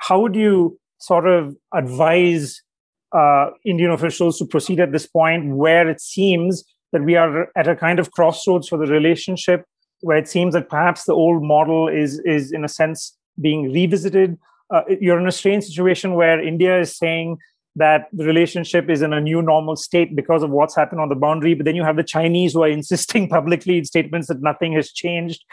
how 0.00 0.20
would 0.20 0.36
you 0.36 0.78
sort 0.98 1.26
of 1.26 1.56
advise 1.72 2.62
uh, 3.16 3.50
Indian 3.64 3.90
officials 3.90 4.38
to 4.38 4.44
proceed 4.44 4.80
at 4.80 4.92
this 4.92 5.06
point 5.06 5.54
where 5.54 5.88
it 5.88 6.00
seems 6.00 6.64
that 6.92 7.04
we 7.04 7.16
are 7.16 7.48
at 7.56 7.68
a 7.68 7.76
kind 7.76 7.98
of 7.98 8.10
crossroads 8.12 8.68
for 8.68 8.78
the 8.78 8.86
relationship, 8.86 9.64
where 10.00 10.16
it 10.16 10.28
seems 10.28 10.54
that 10.54 10.68
perhaps 10.68 11.04
the 11.04 11.12
old 11.12 11.42
model 11.42 11.88
is, 11.88 12.20
is 12.20 12.52
in 12.52 12.64
a 12.64 12.68
sense, 12.68 13.16
being 13.40 13.72
revisited? 13.72 14.38
Uh, 14.72 14.82
you're 15.00 15.18
in 15.18 15.26
a 15.26 15.32
strange 15.32 15.64
situation 15.64 16.14
where 16.14 16.40
India 16.40 16.80
is 16.80 16.96
saying 16.96 17.38
that 17.76 18.06
the 18.12 18.24
relationship 18.24 18.88
is 18.88 19.02
in 19.02 19.12
a 19.12 19.20
new 19.20 19.42
normal 19.42 19.76
state 19.76 20.14
because 20.14 20.42
of 20.42 20.50
what's 20.50 20.76
happened 20.76 21.00
on 21.00 21.08
the 21.08 21.16
boundary. 21.16 21.54
But 21.54 21.64
then 21.64 21.74
you 21.74 21.82
have 21.82 21.96
the 21.96 22.04
Chinese 22.04 22.52
who 22.52 22.62
are 22.62 22.68
insisting 22.80 23.28
publicly 23.28 23.78
in 23.78 23.84
statements 23.84 24.28
that 24.28 24.42
nothing 24.42 24.72
has 24.74 24.92
changed. 24.92 25.44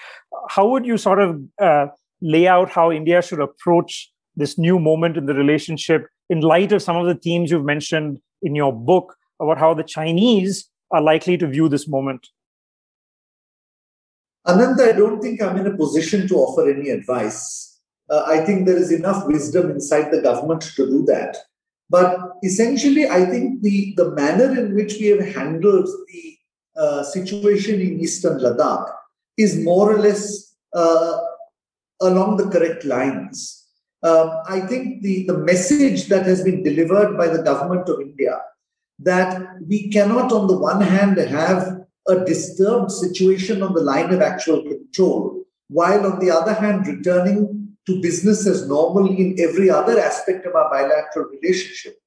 How 0.49 0.67
would 0.67 0.85
you 0.85 0.97
sort 0.97 1.19
of 1.19 1.41
uh, 1.59 1.87
lay 2.21 2.47
out 2.47 2.69
how 2.69 2.91
India 2.91 3.21
should 3.21 3.39
approach 3.39 4.11
this 4.35 4.57
new 4.57 4.79
moment 4.79 5.17
in 5.17 5.25
the 5.25 5.33
relationship 5.33 6.07
in 6.29 6.41
light 6.41 6.71
of 6.71 6.81
some 6.81 6.95
of 6.95 7.05
the 7.05 7.15
themes 7.15 7.51
you've 7.51 7.65
mentioned 7.65 8.19
in 8.41 8.55
your 8.55 8.71
book 8.71 9.15
about 9.39 9.57
how 9.57 9.73
the 9.73 9.83
Chinese 9.83 10.69
are 10.91 11.01
likely 11.01 11.37
to 11.37 11.47
view 11.47 11.67
this 11.67 11.87
moment? 11.87 12.27
Ananda, 14.47 14.89
I 14.89 14.91
don't 14.93 15.21
think 15.21 15.41
I'm 15.41 15.57
in 15.57 15.67
a 15.67 15.77
position 15.77 16.27
to 16.27 16.35
offer 16.35 16.69
any 16.69 16.89
advice. 16.89 17.79
Uh, 18.09 18.23
I 18.25 18.43
think 18.43 18.65
there 18.65 18.77
is 18.77 18.91
enough 18.91 19.27
wisdom 19.27 19.69
inside 19.69 20.11
the 20.11 20.21
government 20.21 20.61
to 20.61 20.85
do 20.85 21.03
that. 21.05 21.37
But 21.91 22.37
essentially, 22.41 23.09
I 23.09 23.25
think 23.25 23.61
the, 23.61 23.93
the 23.97 24.11
manner 24.11 24.49
in 24.57 24.73
which 24.75 24.93
we 24.99 25.07
have 25.07 25.25
handled 25.35 25.89
the 26.07 26.37
uh, 26.77 27.03
situation 27.03 27.81
in 27.81 27.99
eastern 27.99 28.39
Ladakh 28.39 28.89
is 29.37 29.61
more 29.61 29.91
or 29.93 29.99
less 29.99 30.55
uh, 30.73 31.17
along 31.99 32.37
the 32.37 32.47
correct 32.49 32.85
lines. 32.85 33.67
Um, 34.03 34.41
I 34.47 34.61
think 34.61 35.01
the, 35.01 35.25
the 35.27 35.37
message 35.39 36.07
that 36.07 36.25
has 36.25 36.41
been 36.43 36.63
delivered 36.63 37.17
by 37.17 37.27
the 37.27 37.43
government 37.43 37.89
of 37.89 37.99
India 37.99 38.39
that 38.99 39.43
we 39.67 39.89
cannot, 39.89 40.31
on 40.31 40.47
the 40.47 40.57
one 40.57 40.79
hand, 40.79 41.17
have 41.17 41.81
a 42.07 42.23
disturbed 42.23 42.91
situation 42.91 43.61
on 43.61 43.73
the 43.73 43.81
line 43.81 44.13
of 44.13 44.21
actual 44.21 44.63
control, 44.63 45.43
while 45.67 46.05
on 46.09 46.19
the 46.19 46.31
other 46.31 46.53
hand, 46.53 46.87
returning 46.87 47.60
to 47.87 48.01
business 48.01 48.45
as 48.47 48.67
normal 48.67 49.09
in 49.09 49.35
every 49.39 49.69
other 49.69 49.99
aspect 49.99 50.45
of 50.45 50.55
our 50.55 50.69
bilateral 50.69 51.29
relationship 51.29 51.97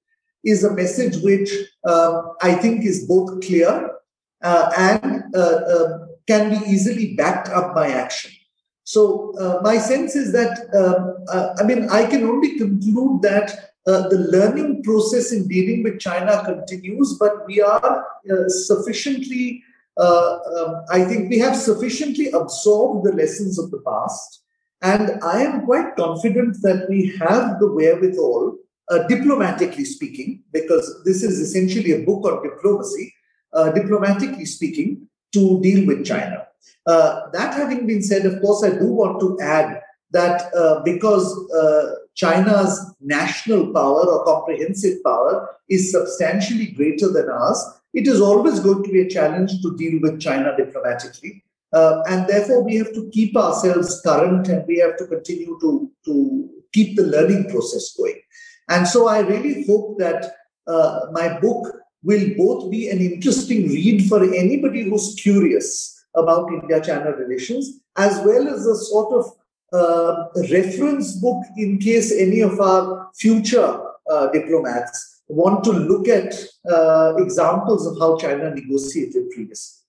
is 0.44 0.62
a 0.62 0.74
message 0.74 1.22
which 1.22 1.50
um, 1.84 2.34
I 2.42 2.54
think 2.54 2.84
is 2.84 3.06
both 3.06 3.42
clear 3.42 3.90
uh, 4.42 4.70
and 4.76 5.34
uh, 5.34 5.38
uh, 5.38 5.98
can 6.26 6.50
be 6.50 6.70
easily 6.70 7.14
backed 7.14 7.48
up 7.48 7.74
by 7.74 7.88
action. 7.88 8.30
So, 8.84 9.32
uh, 9.38 9.60
my 9.62 9.78
sense 9.78 10.14
is 10.14 10.32
that, 10.32 10.58
um, 10.76 11.24
uh, 11.32 11.54
I 11.58 11.62
mean, 11.64 11.88
I 11.88 12.04
can 12.04 12.24
only 12.24 12.58
conclude 12.58 13.22
that 13.22 13.70
uh, 13.86 14.08
the 14.08 14.18
learning 14.30 14.82
process 14.82 15.32
in 15.32 15.48
dealing 15.48 15.82
with 15.82 15.98
China 15.98 16.42
continues, 16.44 17.16
but 17.18 17.46
we 17.46 17.62
are 17.62 18.06
sufficiently, 18.48 19.62
um, 19.96 20.84
I 20.90 21.04
think 21.04 21.30
we 21.30 21.38
have 21.38 21.56
sufficiently 21.56 22.30
absorbed 22.30 23.06
the 23.06 23.12
lessons 23.12 23.58
of 23.58 23.70
the 23.70 23.82
past 23.86 24.43
and 24.84 25.18
I 25.22 25.42
am 25.42 25.64
quite 25.64 25.96
confident 25.96 26.60
that 26.62 26.86
we 26.90 27.16
have 27.18 27.58
the 27.58 27.72
wherewithal, 27.72 28.58
uh, 28.90 28.98
diplomatically 29.08 29.86
speaking, 29.86 30.42
because 30.52 31.02
this 31.04 31.22
is 31.22 31.40
essentially 31.40 31.92
a 31.92 32.04
book 32.04 32.24
on 32.26 32.42
diplomacy, 32.42 33.14
uh, 33.54 33.70
diplomatically 33.72 34.44
speaking, 34.44 35.08
to 35.32 35.60
deal 35.62 35.86
with 35.86 36.04
China. 36.04 36.46
Uh, 36.86 37.30
that 37.32 37.54
having 37.54 37.86
been 37.86 38.02
said, 38.02 38.26
of 38.26 38.40
course, 38.42 38.62
I 38.62 38.78
do 38.78 38.86
want 38.86 39.20
to 39.20 39.38
add 39.40 39.80
that 40.10 40.54
uh, 40.54 40.82
because 40.84 41.26
uh, 41.50 41.94
China's 42.14 42.94
national 43.00 43.72
power 43.72 44.04
or 44.04 44.24
comprehensive 44.24 45.02
power 45.02 45.48
is 45.70 45.90
substantially 45.90 46.66
greater 46.66 47.10
than 47.10 47.30
ours, 47.30 47.58
it 47.94 48.06
is 48.06 48.20
always 48.20 48.60
going 48.60 48.84
to 48.84 48.92
be 48.92 49.00
a 49.00 49.08
challenge 49.08 49.62
to 49.62 49.76
deal 49.78 49.98
with 50.02 50.20
China 50.20 50.54
diplomatically. 50.56 51.42
Uh, 51.74 52.02
and 52.08 52.26
therefore, 52.28 52.62
we 52.62 52.76
have 52.76 52.92
to 52.94 53.10
keep 53.12 53.36
ourselves 53.36 54.00
current 54.02 54.48
and 54.48 54.64
we 54.68 54.78
have 54.78 54.96
to 54.96 55.06
continue 55.06 55.58
to, 55.60 55.90
to 56.04 56.48
keep 56.72 56.96
the 56.96 57.02
learning 57.02 57.50
process 57.50 57.94
going. 57.96 58.20
And 58.68 58.86
so 58.86 59.08
I 59.08 59.20
really 59.20 59.66
hope 59.66 59.98
that 59.98 60.32
uh, 60.66 61.06
my 61.10 61.40
book 61.40 61.66
will 62.02 62.30
both 62.36 62.70
be 62.70 62.88
an 62.90 62.98
interesting 62.98 63.68
read 63.68 64.08
for 64.08 64.22
anybody 64.22 64.82
who's 64.88 65.16
curious 65.20 66.04
about 66.14 66.52
India 66.52 66.80
China 66.80 67.12
relations, 67.12 67.80
as 67.96 68.24
well 68.24 68.46
as 68.48 68.66
a 68.66 68.76
sort 68.76 69.12
of 69.12 69.24
uh, 69.72 70.26
reference 70.50 71.16
book 71.16 71.42
in 71.56 71.78
case 71.78 72.12
any 72.12 72.40
of 72.40 72.60
our 72.60 73.10
future 73.16 73.80
uh, 74.10 74.28
diplomats 74.28 75.22
want 75.28 75.64
to 75.64 75.72
look 75.72 76.06
at 76.06 76.34
uh, 76.70 77.14
examples 77.16 77.86
of 77.86 77.98
how 77.98 78.16
China 78.16 78.54
negotiated 78.54 79.30
previously. 79.30 79.83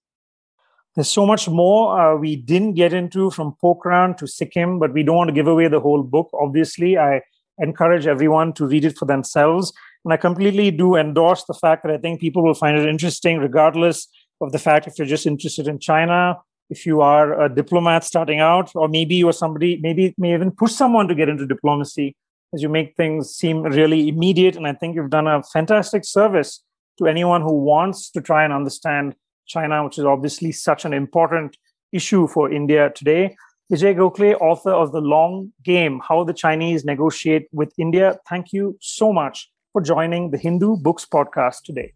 There's 0.95 1.12
so 1.12 1.25
much 1.25 1.49
more 1.49 1.99
uh, 1.99 2.15
we 2.15 2.38
didn't 2.38 2.75
get 2.75 2.93
into 2.93 3.29
from 3.29 3.55
Pokhran 3.62 4.15
to 4.17 4.27
Sikkim, 4.27 4.79
but 4.79 4.93
we 4.93 5.03
don't 5.03 5.17
want 5.17 5.27
to 5.27 5.34
give 5.34 5.47
away 5.47 5.67
the 5.67 5.81
whole 5.81 6.03
book. 6.03 6.29
Obviously, 6.34 6.97
I 6.97 7.21
encourage 7.58 8.08
everyone 8.08 8.53
to 8.53 8.65
read 8.65 8.86
it 8.86 8.97
for 8.97 9.05
themselves. 9.05 9.73
And 10.05 10.13
I 10.13 10.17
completely 10.17 10.71
do 10.71 10.95
endorse 10.95 11.43
the 11.45 11.53
fact 11.53 11.84
that 11.84 11.91
I 11.91 11.97
think 11.97 12.21
people 12.21 12.43
will 12.43 12.53
find 12.53 12.77
it 12.77 12.88
interesting, 12.88 13.39
regardless 13.39 14.08
of 14.39 14.53
the 14.53 14.60
fact 14.60 14.88
if 14.88 14.97
you're 14.97 15.08
just 15.08 15.25
interested 15.25 15.67
in 15.67 15.79
China, 15.79 16.38
if 16.69 16.86
you 16.86 17.01
are 17.01 17.41
a 17.41 17.53
diplomat 17.53 18.03
starting 18.03 18.39
out, 18.39 18.71
or 18.73 18.88
maybe 18.88 19.15
you 19.15 19.27
are 19.27 19.34
somebody, 19.34 19.77
maybe 19.81 20.05
it 20.05 20.15
may 20.17 20.34
even 20.34 20.51
push 20.51 20.71
someone 20.71 21.08
to 21.10 21.15
get 21.15 21.27
into 21.27 21.45
diplomacy 21.45 22.15
as 22.53 22.62
you 22.62 22.69
make 22.69 22.95
things 22.95 23.36
seem 23.36 23.63
really 23.63 24.08
immediate. 24.08 24.55
And 24.55 24.65
I 24.65 24.73
think 24.73 24.96
you've 24.96 25.10
done 25.10 25.27
a 25.27 25.43
fantastic 25.43 26.06
service 26.06 26.63
to 27.00 27.08
anyone 27.08 27.41
who 27.41 27.54
wants 27.54 28.10
to 28.12 28.21
try 28.21 28.46
and 28.46 28.54
understand 28.54 29.15
China, 29.48 29.83
which 29.83 29.98
is 29.98 30.06
obviously 30.06 30.52
such 30.52 30.85
an 30.85 30.93
important 30.93 31.58
issue 31.91 32.27
for 32.27 32.52
India 32.52 32.91
today. 32.93 33.35
Vijay 33.71 33.96
Gokhale, 33.96 34.39
author 34.41 34.71
of 34.71 34.91
The 34.91 35.02
Long 35.02 35.52
Game 35.63 36.00
How 36.08 36.23
the 36.23 36.33
Chinese 36.33 36.85
Negotiate 36.85 37.48
with 37.52 37.73
India, 37.79 38.17
thank 38.29 38.54
you 38.54 38.77
so 38.79 39.12
much 39.12 39.52
for 39.73 39.81
joining 39.81 40.29
the 40.29 40.37
Hindu 40.37 40.77
Books 40.77 41.06
podcast 41.06 41.63
today. 41.65 41.91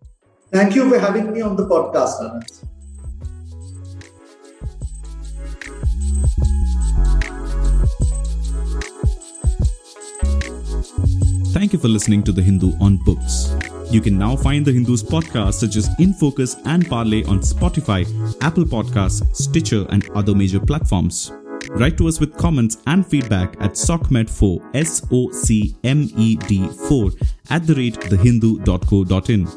Thank 0.52 0.74
you 0.74 0.90
for 0.90 1.00
having 1.00 1.32
me 1.32 1.42
on 1.42 1.56
the 1.56 1.68
podcast, 1.68 2.20
Anand. 2.22 2.66
Thank 11.54 11.74
you 11.74 11.80
for 11.80 11.88
listening 11.88 12.24
to 12.24 12.32
The 12.32 12.42
Hindu 12.42 12.74
on 12.80 12.98
Books. 12.98 13.54
You 13.92 14.02
can 14.02 14.20
now 14.20 14.36
find 14.36 14.64
the 14.64 14.72
Hindu's 14.72 15.02
podcasts 15.02 15.56
such 15.56 15.76
as 15.76 15.90
In 15.98 16.14
Focus 16.14 16.58
and 16.66 16.88
Parley 16.88 17.24
on 17.26 17.40
Spotify, 17.40 18.06
Apple 18.40 18.66
Podcasts, 18.66 19.36
Stitcher, 19.36 19.88
and 19.90 20.08
other 20.12 20.36
major 20.36 20.60
platforms. 20.60 21.32
Write 21.72 21.98
to 21.98 22.08
us 22.08 22.20
with 22.20 22.38
comments 22.38 22.78
and 22.86 23.06
feedback 23.06 23.56
at 23.60 23.72
socmed4 23.72 24.76
S 24.76 25.02
O 25.12 25.32
C 25.32 25.76
M 25.84 26.08
E 26.18 26.36
D 26.36 26.68
4 26.88 27.12
at 27.50 27.66
the 27.66 27.74
rate 27.74 27.96
thehindu.co.in. 27.96 29.48